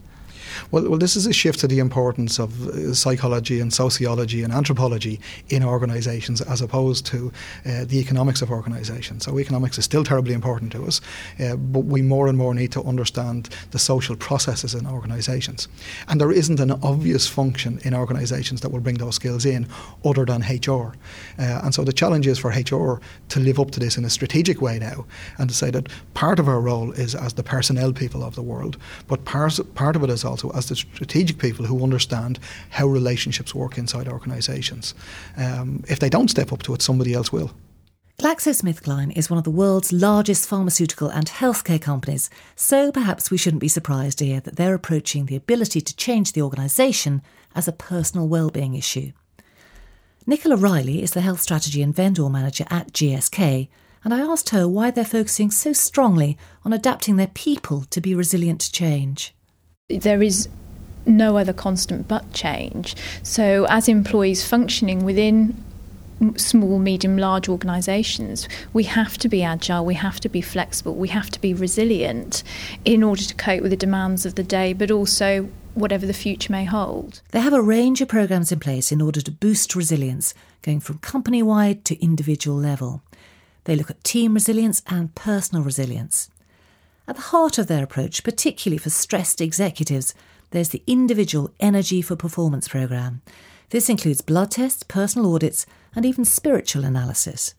Well, 0.71 0.89
well, 0.89 0.99
this 0.99 1.15
is 1.15 1.27
a 1.27 1.33
shift 1.33 1.59
to 1.61 1.67
the 1.67 1.79
importance 1.79 2.39
of 2.39 2.67
uh, 2.67 2.93
psychology 2.93 3.59
and 3.59 3.73
sociology 3.73 4.43
and 4.43 4.53
anthropology 4.53 5.19
in 5.49 5.63
organisations 5.63 6.41
as 6.41 6.61
opposed 6.61 7.05
to 7.07 7.31
uh, 7.65 7.85
the 7.85 7.99
economics 7.99 8.41
of 8.41 8.51
organisations. 8.51 9.25
So, 9.25 9.39
economics 9.39 9.77
is 9.77 9.85
still 9.85 10.03
terribly 10.03 10.33
important 10.33 10.71
to 10.73 10.85
us, 10.85 11.01
uh, 11.39 11.55
but 11.55 11.85
we 11.85 12.01
more 12.01 12.27
and 12.27 12.37
more 12.37 12.53
need 12.53 12.71
to 12.73 12.83
understand 12.83 13.49
the 13.71 13.79
social 13.79 14.15
processes 14.15 14.73
in 14.73 14.85
organisations. 14.87 15.67
And 16.07 16.19
there 16.19 16.31
isn't 16.31 16.59
an 16.59 16.71
obvious 16.83 17.27
function 17.27 17.79
in 17.83 17.93
organisations 17.93 18.61
that 18.61 18.69
will 18.69 18.81
bring 18.81 18.97
those 18.97 19.15
skills 19.15 19.45
in 19.45 19.67
other 20.05 20.25
than 20.25 20.41
HR. 20.41 20.93
Uh, 21.39 21.61
and 21.63 21.73
so, 21.73 21.83
the 21.83 21.93
challenge 21.93 22.27
is 22.27 22.39
for 22.39 22.49
HR 22.49 23.01
to 23.29 23.39
live 23.39 23.59
up 23.59 23.71
to 23.71 23.79
this 23.79 23.97
in 23.97 24.05
a 24.05 24.09
strategic 24.09 24.61
way 24.61 24.79
now 24.79 25.05
and 25.37 25.49
to 25.49 25.55
say 25.55 25.71
that 25.71 25.89
part 26.13 26.39
of 26.39 26.47
our 26.47 26.59
role 26.59 26.91
is 26.93 27.15
as 27.15 27.33
the 27.33 27.43
personnel 27.43 27.93
people 27.93 28.23
of 28.23 28.35
the 28.35 28.41
world, 28.41 28.77
but 29.07 29.25
part, 29.25 29.59
part 29.75 29.95
of 29.95 30.03
it 30.03 30.09
is 30.09 30.23
also 30.23 30.40
also 30.43 30.57
as 30.57 30.67
the 30.67 30.75
strategic 30.75 31.37
people 31.37 31.65
who 31.65 31.83
understand 31.83 32.39
how 32.69 32.87
relationships 32.87 33.53
work 33.53 33.77
inside 33.77 34.07
organisations. 34.07 34.93
Um, 35.37 35.83
if 35.87 35.99
they 35.99 36.09
don't 36.09 36.29
step 36.29 36.51
up 36.51 36.63
to 36.63 36.73
it, 36.73 36.81
somebody 36.81 37.13
else 37.13 37.31
will. 37.31 37.51
GlaxoSmithKline 38.19 39.17
is 39.17 39.31
one 39.31 39.39
of 39.39 39.43
the 39.43 39.49
world's 39.49 39.91
largest 39.91 40.47
pharmaceutical 40.47 41.09
and 41.09 41.25
healthcare 41.25 41.81
companies, 41.81 42.29
so 42.55 42.91
perhaps 42.91 43.31
we 43.31 43.37
shouldn't 43.37 43.61
be 43.61 43.67
surprised 43.67 44.19
to 44.19 44.25
hear 44.25 44.39
that 44.41 44.57
they're 44.57 44.75
approaching 44.75 45.25
the 45.25 45.35
ability 45.35 45.81
to 45.81 45.95
change 45.95 46.33
the 46.33 46.41
organisation 46.41 47.23
as 47.55 47.67
a 47.67 47.71
personal 47.71 48.27
well-being 48.27 48.75
issue. 48.75 49.11
Nicola 50.27 50.55
Riley 50.55 51.01
is 51.01 51.11
the 51.11 51.21
health 51.21 51.41
strategy 51.41 51.81
and 51.81 51.95
vendor 51.95 52.29
manager 52.29 52.65
at 52.69 52.93
GSK, 52.93 53.69
and 54.03 54.13
I 54.13 54.19
asked 54.19 54.49
her 54.49 54.67
why 54.67 54.91
they're 54.91 55.03
focusing 55.03 55.49
so 55.49 55.73
strongly 55.73 56.37
on 56.63 56.73
adapting 56.73 57.15
their 57.15 57.27
people 57.27 57.85
to 57.89 58.01
be 58.01 58.13
resilient 58.13 58.61
to 58.61 58.71
change 58.71 59.33
there 59.99 60.21
is 60.21 60.47
no 61.05 61.37
other 61.37 61.53
constant 61.53 62.07
but 62.07 62.31
change. 62.33 62.95
So, 63.23 63.65
as 63.69 63.87
employees 63.87 64.45
functioning 64.47 65.03
within 65.03 65.63
small, 66.35 66.77
medium, 66.77 67.17
large 67.17 67.49
organisations, 67.49 68.47
we 68.73 68.83
have 68.83 69.17
to 69.17 69.27
be 69.27 69.41
agile, 69.43 69.85
we 69.85 69.95
have 69.95 70.19
to 70.19 70.29
be 70.29 70.41
flexible, 70.41 70.93
we 70.93 71.07
have 71.07 71.29
to 71.31 71.41
be 71.41 71.53
resilient 71.53 72.43
in 72.85 73.03
order 73.03 73.23
to 73.23 73.33
cope 73.35 73.61
with 73.61 73.71
the 73.71 73.77
demands 73.77 74.25
of 74.25 74.35
the 74.35 74.43
day, 74.43 74.73
but 74.73 74.91
also 74.91 75.49
whatever 75.73 76.05
the 76.05 76.13
future 76.13 76.51
may 76.51 76.65
hold. 76.65 77.21
They 77.31 77.39
have 77.39 77.53
a 77.53 77.61
range 77.61 78.01
of 78.01 78.07
programmes 78.07 78.51
in 78.51 78.59
place 78.59 78.91
in 78.91 79.01
order 79.01 79.21
to 79.21 79.31
boost 79.31 79.75
resilience, 79.75 80.33
going 80.61 80.79
from 80.79 80.99
company 80.99 81.41
wide 81.41 81.85
to 81.85 82.03
individual 82.03 82.57
level. 82.57 83.01
They 83.63 83.75
look 83.75 83.89
at 83.89 84.03
team 84.03 84.33
resilience 84.33 84.81
and 84.87 85.13
personal 85.15 85.63
resilience. 85.63 86.29
At 87.11 87.17
the 87.17 87.23
heart 87.23 87.57
of 87.57 87.67
their 87.67 87.83
approach, 87.83 88.23
particularly 88.23 88.77
for 88.77 88.89
stressed 88.89 89.41
executives, 89.41 90.13
there's 90.51 90.69
the 90.69 90.81
Individual 90.87 91.51
Energy 91.59 92.01
for 92.01 92.15
Performance 92.15 92.69
programme. 92.69 93.21
This 93.71 93.89
includes 93.89 94.21
blood 94.21 94.51
tests, 94.51 94.83
personal 94.83 95.35
audits, 95.35 95.65
and 95.93 96.05
even 96.05 96.23
spiritual 96.23 96.85
analysis. 96.85 97.53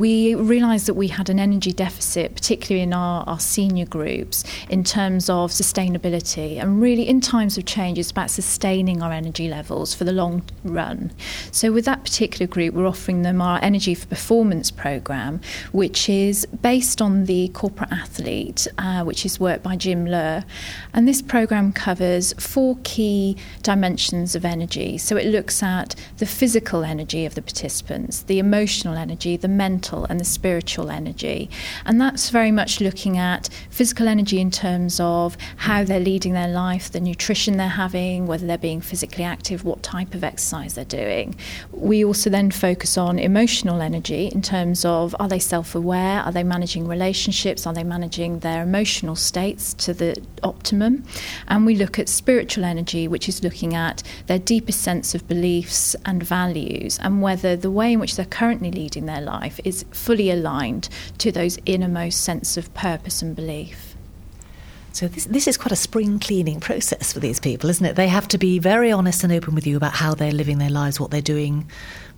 We 0.00 0.36
realised 0.36 0.86
that 0.86 0.94
we 0.94 1.08
had 1.08 1.28
an 1.28 1.40
energy 1.40 1.72
deficit, 1.72 2.36
particularly 2.36 2.84
in 2.84 2.92
our, 2.92 3.24
our 3.26 3.40
senior 3.40 3.84
groups, 3.84 4.44
in 4.70 4.84
terms 4.84 5.28
of 5.28 5.50
sustainability. 5.50 6.62
And 6.62 6.80
really, 6.80 7.02
in 7.08 7.20
times 7.20 7.58
of 7.58 7.64
change, 7.64 7.98
it's 7.98 8.12
about 8.12 8.30
sustaining 8.30 9.02
our 9.02 9.10
energy 9.10 9.48
levels 9.48 9.94
for 9.94 10.04
the 10.04 10.12
long 10.12 10.44
run. 10.62 11.10
So, 11.50 11.72
with 11.72 11.84
that 11.86 12.04
particular 12.04 12.46
group, 12.46 12.74
we're 12.74 12.86
offering 12.86 13.22
them 13.22 13.42
our 13.42 13.58
Energy 13.60 13.92
for 13.92 14.06
Performance 14.06 14.70
programme, 14.70 15.40
which 15.72 16.08
is 16.08 16.46
based 16.46 17.02
on 17.02 17.24
the 17.24 17.48
corporate 17.48 17.90
athlete, 17.90 18.68
uh, 18.78 19.02
which 19.02 19.26
is 19.26 19.40
work 19.40 19.64
by 19.64 19.74
Jim 19.74 20.06
Loehr. 20.06 20.44
And 20.94 21.08
this 21.08 21.22
programme 21.22 21.72
covers 21.72 22.34
four 22.34 22.78
key 22.84 23.36
dimensions 23.64 24.36
of 24.36 24.44
energy. 24.44 24.96
So, 24.96 25.16
it 25.16 25.26
looks 25.26 25.60
at 25.60 25.96
the 26.18 26.26
physical 26.26 26.84
energy 26.84 27.26
of 27.26 27.34
the 27.34 27.42
participants, 27.42 28.22
the 28.22 28.38
emotional 28.38 28.96
energy, 28.96 29.36
the 29.36 29.48
mental 29.48 29.87
mental 29.88 30.06
and 30.08 30.20
the 30.20 30.24
spiritual 30.24 30.90
energy. 30.90 31.50
And 31.84 32.00
that's 32.00 32.30
very 32.30 32.50
much 32.50 32.80
looking 32.80 33.18
at 33.18 33.48
physical 33.70 34.08
energy 34.08 34.40
in 34.40 34.50
terms 34.50 35.00
of 35.00 35.36
how 35.56 35.84
they're 35.84 36.00
leading 36.00 36.32
their 36.32 36.48
life, 36.48 36.90
the 36.90 37.00
nutrition 37.00 37.56
they're 37.56 37.68
having, 37.68 38.26
whether 38.26 38.46
they're 38.46 38.58
being 38.58 38.80
physically 38.80 39.24
active, 39.24 39.64
what 39.64 39.82
type 39.82 40.14
of 40.14 40.24
exercise 40.24 40.74
they're 40.74 40.84
doing. 40.84 41.34
We 41.72 42.04
also 42.04 42.30
then 42.30 42.50
focus 42.50 42.98
on 42.98 43.18
emotional 43.18 43.80
energy 43.80 44.26
in 44.26 44.42
terms 44.42 44.84
of 44.84 45.14
are 45.18 45.28
they 45.28 45.38
self 45.38 45.74
aware, 45.74 46.20
are 46.20 46.32
they 46.32 46.44
managing 46.44 46.86
relationships, 46.86 47.66
are 47.66 47.74
they 47.74 47.84
managing 47.84 48.40
their 48.40 48.62
emotional 48.62 49.16
states 49.16 49.74
to 49.74 49.94
the 49.94 50.16
optimum. 50.42 51.04
And 51.48 51.66
we 51.66 51.74
look 51.74 51.98
at 51.98 52.08
spiritual 52.08 52.64
energy, 52.64 53.08
which 53.08 53.28
is 53.28 53.42
looking 53.42 53.74
at 53.74 54.02
their 54.26 54.38
deepest 54.38 54.80
sense 54.80 55.14
of 55.14 55.26
beliefs 55.26 55.96
and 56.04 56.22
values 56.22 56.98
and 57.02 57.22
whether 57.22 57.56
the 57.56 57.70
way 57.70 57.92
in 57.92 58.00
which 58.00 58.16
they're 58.16 58.26
currently 58.26 58.70
leading 58.70 59.06
their 59.06 59.20
life 59.20 59.60
is 59.64 59.77
fully 59.90 60.30
aligned 60.30 60.88
to 61.18 61.32
those 61.32 61.58
innermost 61.66 62.22
sense 62.22 62.56
of 62.56 62.72
purpose 62.74 63.22
and 63.22 63.34
belief. 63.34 63.96
So 64.92 65.06
this 65.06 65.26
this 65.26 65.46
is 65.46 65.56
quite 65.56 65.72
a 65.72 65.76
spring 65.76 66.18
cleaning 66.18 66.60
process 66.60 67.12
for 67.12 67.20
these 67.20 67.38
people, 67.38 67.70
isn't 67.70 67.84
it? 67.86 67.96
They 67.96 68.08
have 68.08 68.26
to 68.28 68.38
be 68.38 68.58
very 68.58 68.90
honest 68.90 69.22
and 69.22 69.32
open 69.32 69.54
with 69.54 69.66
you 69.66 69.76
about 69.76 69.92
how 69.92 70.14
they're 70.14 70.32
living 70.32 70.58
their 70.58 70.70
lives, 70.70 70.98
what 70.98 71.10
they're 71.10 71.20
doing, 71.20 71.70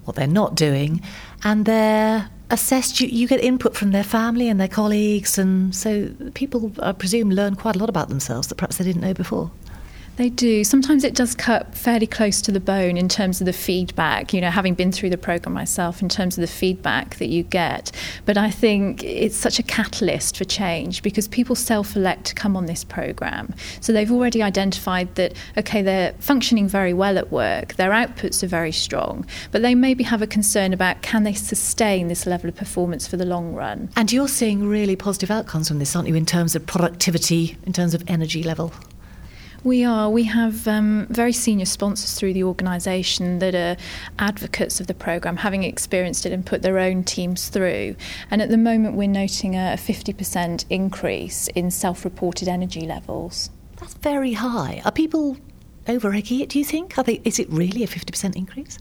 what 0.04 0.16
they're 0.16 0.26
not 0.26 0.54
doing, 0.54 1.02
and 1.44 1.66
they're 1.66 2.30
assessed. 2.48 3.00
You, 3.00 3.08
you 3.08 3.28
get 3.28 3.42
input 3.42 3.76
from 3.76 3.90
their 3.90 4.04
family 4.04 4.48
and 4.48 4.58
their 4.58 4.68
colleagues, 4.68 5.36
and 5.36 5.74
so 5.74 6.10
people, 6.34 6.72
I 6.80 6.92
presume, 6.92 7.30
learn 7.30 7.54
quite 7.54 7.76
a 7.76 7.78
lot 7.78 7.88
about 7.88 8.08
themselves 8.08 8.48
that 8.48 8.54
perhaps 8.54 8.78
they 8.78 8.84
didn't 8.84 9.02
know 9.02 9.14
before. 9.14 9.50
They 10.20 10.28
do. 10.28 10.64
Sometimes 10.64 11.02
it 11.02 11.14
does 11.14 11.34
cut 11.34 11.74
fairly 11.74 12.06
close 12.06 12.42
to 12.42 12.52
the 12.52 12.60
bone 12.60 12.98
in 12.98 13.08
terms 13.08 13.40
of 13.40 13.46
the 13.46 13.54
feedback, 13.54 14.34
you 14.34 14.42
know, 14.42 14.50
having 14.50 14.74
been 14.74 14.92
through 14.92 15.08
the 15.08 15.16
program 15.16 15.54
myself, 15.54 16.02
in 16.02 16.10
terms 16.10 16.36
of 16.36 16.42
the 16.42 16.46
feedback 16.46 17.16
that 17.16 17.28
you 17.28 17.42
get. 17.42 17.90
But 18.26 18.36
I 18.36 18.50
think 18.50 19.02
it's 19.02 19.34
such 19.34 19.58
a 19.58 19.62
catalyst 19.62 20.36
for 20.36 20.44
change 20.44 21.02
because 21.02 21.26
people 21.26 21.56
self 21.56 21.96
elect 21.96 22.26
to 22.26 22.34
come 22.34 22.54
on 22.54 22.66
this 22.66 22.84
program. 22.84 23.54
So 23.80 23.94
they've 23.94 24.12
already 24.12 24.42
identified 24.42 25.14
that, 25.14 25.32
okay, 25.56 25.80
they're 25.80 26.12
functioning 26.18 26.68
very 26.68 26.92
well 26.92 27.16
at 27.16 27.32
work, 27.32 27.76
their 27.76 27.92
outputs 27.92 28.42
are 28.42 28.46
very 28.46 28.72
strong, 28.72 29.24
but 29.52 29.62
they 29.62 29.74
maybe 29.74 30.04
have 30.04 30.20
a 30.20 30.26
concern 30.26 30.74
about 30.74 31.00
can 31.00 31.24
they 31.24 31.32
sustain 31.32 32.08
this 32.08 32.26
level 32.26 32.50
of 32.50 32.56
performance 32.56 33.06
for 33.06 33.16
the 33.16 33.24
long 33.24 33.54
run. 33.54 33.88
And 33.96 34.12
you're 34.12 34.28
seeing 34.28 34.68
really 34.68 34.96
positive 34.96 35.30
outcomes 35.30 35.68
from 35.68 35.78
this, 35.78 35.96
aren't 35.96 36.08
you, 36.08 36.14
in 36.14 36.26
terms 36.26 36.54
of 36.54 36.66
productivity, 36.66 37.56
in 37.64 37.72
terms 37.72 37.94
of 37.94 38.04
energy 38.06 38.42
level? 38.42 38.74
We 39.62 39.84
are. 39.84 40.08
We 40.08 40.24
have 40.24 40.66
um, 40.66 41.06
very 41.10 41.34
senior 41.34 41.66
sponsors 41.66 42.14
through 42.14 42.32
the 42.32 42.44
organisation 42.44 43.40
that 43.40 43.54
are 43.54 43.76
advocates 44.18 44.80
of 44.80 44.86
the 44.86 44.94
programme, 44.94 45.36
having 45.36 45.64
experienced 45.64 46.24
it 46.24 46.32
and 46.32 46.46
put 46.46 46.62
their 46.62 46.78
own 46.78 47.04
teams 47.04 47.48
through. 47.48 47.96
And 48.30 48.40
at 48.40 48.48
the 48.48 48.56
moment, 48.56 48.96
we're 48.96 49.08
noting 49.08 49.56
a 49.56 49.76
50% 49.76 50.64
increase 50.70 51.48
in 51.48 51.70
self 51.70 52.04
reported 52.06 52.48
energy 52.48 52.86
levels. 52.86 53.50
That's 53.76 53.94
very 53.94 54.32
high. 54.32 54.80
Are 54.84 54.92
people 54.92 55.36
over 55.86 56.12
egging 56.12 56.40
it, 56.40 56.48
do 56.48 56.58
you 56.58 56.64
think? 56.64 56.96
Are 56.96 57.04
they, 57.04 57.20
is 57.24 57.38
it 57.38 57.48
really 57.50 57.82
a 57.82 57.86
50% 57.86 58.36
increase? 58.36 58.78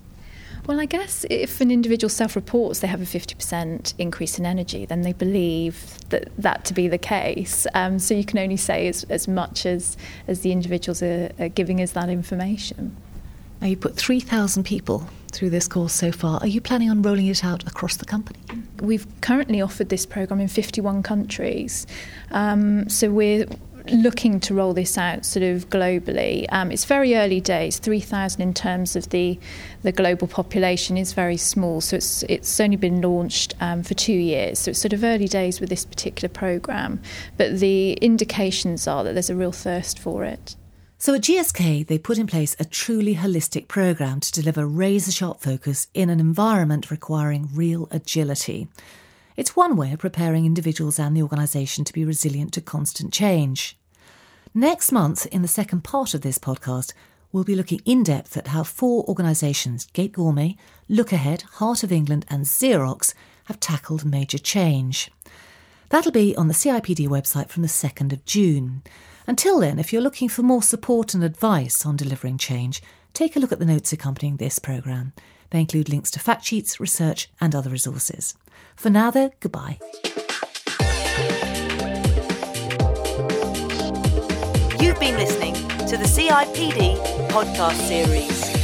Well, 0.67 0.80
I 0.80 0.86
guess 0.86 1.26
if 1.30 1.62
an 1.62 1.72
individual 1.72 2.10
self 2.10 2.36
reports 2.36 2.80
they 2.80 2.88
have 2.88 3.02
a 3.02 3.06
50% 3.06 3.93
increase 3.98 4.38
in 4.38 4.45
energy, 4.45 4.86
then 4.86 5.02
they 5.02 5.13
believe 5.13 5.98
that, 6.10 6.30
that 6.38 6.65
to 6.65 6.74
be 6.74 6.88
the 6.88 6.98
case. 6.98 7.65
Um, 7.74 8.00
so 8.00 8.13
you 8.13 8.26
can 8.26 8.39
only 8.39 8.58
say 8.58 8.88
as, 8.88 9.04
as 9.06 9.28
much 9.28 9.65
as, 9.65 9.98
as 10.28 10.41
the 10.41 10.52
individuals 10.52 11.02
are, 11.02 11.32
are 11.39 11.50
giving 11.50 11.82
us 11.82 11.91
that 11.91 12.10
information. 12.10 12.95
Now, 13.62 13.67
you 13.67 13.76
put 13.76 13.95
3,000 13.98 14.63
people 14.63 15.10
through 15.32 15.50
this 15.50 15.67
course 15.67 15.93
so 15.93 16.12
far. 16.12 16.39
Are 16.39 16.48
you 16.48 16.62
planning 16.62 16.89
on 16.89 17.02
rolling 17.02 17.28
it 17.28 17.43
out 17.43 17.67
across 17.67 17.98
the 17.98 18.06
company? 18.06 18.39
We've 18.82 19.06
currently 19.22 19.62
offered 19.62 19.89
this 19.89 20.06
program 20.06 20.39
in 20.39 20.48
51 20.48 21.04
countries. 21.04 21.86
Um, 22.32 22.88
so 22.88 23.12
we're 23.12 23.45
looking 23.87 24.39
to 24.41 24.53
roll 24.53 24.73
this 24.73 24.97
out 24.97 25.25
sort 25.25 25.43
of 25.43 25.69
globally. 25.69 26.45
Um, 26.49 26.71
it's 26.71 26.85
very 26.85 27.15
early 27.15 27.41
days. 27.41 27.79
Three 27.79 27.99
thousand 27.99 28.41
in 28.41 28.53
terms 28.53 28.95
of 28.95 29.09
the 29.09 29.39
the 29.83 29.91
global 29.91 30.27
population 30.27 30.97
is 30.97 31.13
very 31.13 31.37
small, 31.37 31.81
so 31.81 31.97
it's 31.97 32.23
it's 32.23 32.59
only 32.59 32.77
been 32.77 33.01
launched 33.01 33.55
um, 33.61 33.83
for 33.83 33.93
two 33.93 34.13
years. 34.13 34.59
So 34.59 34.71
it's 34.71 34.79
sort 34.79 34.93
of 34.93 35.03
early 35.03 35.27
days 35.27 35.59
with 35.59 35.69
this 35.69 35.85
particular 35.85 36.29
program, 36.29 37.01
but 37.37 37.59
the 37.59 37.93
indications 37.93 38.87
are 38.87 39.03
that 39.03 39.13
there's 39.13 39.29
a 39.29 39.35
real 39.35 39.51
thirst 39.51 39.99
for 39.99 40.23
it. 40.23 40.55
So 41.01 41.13
at 41.13 41.21
GSK, 41.21 41.87
they 41.87 41.97
put 41.97 42.17
in 42.17 42.27
place 42.27 42.57
a 42.59 42.65
truly 42.65 43.15
holistic 43.15 43.69
program 43.69 44.19
to 44.19 44.31
deliver 44.33 44.67
razor 44.67 45.13
sharp 45.13 45.39
focus 45.39 45.87
in 45.93 46.09
an 46.09 46.19
environment 46.19 46.91
requiring 46.91 47.47
real 47.53 47.87
agility. 47.89 48.67
It's 49.39 49.56
one 49.56 49.78
way 49.78 49.93
of 49.93 49.99
preparing 49.99 50.45
individuals 50.45 50.99
and 50.99 51.15
the 51.15 51.21
organisation 51.21 51.86
to 51.86 51.93
be 51.93 52.04
resilient 52.04 52.52
to 52.56 52.62
constant 52.62 53.13
change. 53.13 53.78
Next 54.54 54.91
month, 54.91 55.25
in 55.28 55.43
the 55.43 55.47
second 55.47 55.86
part 55.86 56.13
of 56.13 56.19
this 56.19 56.38
podcast, 56.38 56.91
we'll 57.32 57.45
be 57.45 57.56
looking 57.56 57.80
in 57.86 58.04
depth 58.04 58.36
at 58.36 58.47
how 58.47 58.63
four 58.63 59.06
organisations, 59.06 59.86
Gate 59.93 60.12
Gourmet, 60.12 60.58
Look 60.89 61.13
Ahead, 61.13 61.43
Heart 61.54 61.84
of 61.84 61.91
England, 61.93 62.25
and 62.30 62.43
Xerox, 62.43 63.13
have 63.45 63.62
tackled 63.62 64.04
major 64.04 64.38
change. 64.38 65.10
That'll 65.88 66.12
be 66.12 66.36
on 66.36 66.49
the 66.49 66.54
CIPD 66.54 67.08
website 67.08 67.47
from 67.47 67.62
the 67.62 67.69
2nd 67.69 68.12
of 68.12 68.25
June. 68.25 68.84
Until 69.25 69.62
then, 69.62 69.80
if 69.80 69.93
you're 69.93 70.02
looking 70.02 70.28
for 70.28 70.43
more 70.43 70.62
support 70.62 71.13
and 71.13 71.23
advice 71.23 71.86
on 71.86 71.95
delivering 71.95 72.39
change, 72.39 72.84
take 73.13 73.38
a 73.38 73.39
look 73.39 73.54
at 73.54 73.60
the 73.60 73.65
notes 73.65 73.93
accompanying 73.93 74.36
this 74.36 74.60
programme. 74.60 75.13
They 75.52 75.62
include 75.62 75.88
links 75.88 76.12
to 76.12 76.19
fact 76.19 76.43
sheets, 76.43 76.82
research, 76.82 77.30
and 77.39 77.56
other 77.56 77.69
resources. 77.69 78.36
For 78.76 78.89
now, 78.89 79.12
though, 79.12 79.32
goodbye. 79.39 79.78
You've 84.80 85.00
been 85.00 85.17
listening 85.17 85.54
to 85.88 85.98
the 85.98 86.06
CIPD 86.06 87.30
podcast 87.30 87.88
series. 87.88 88.59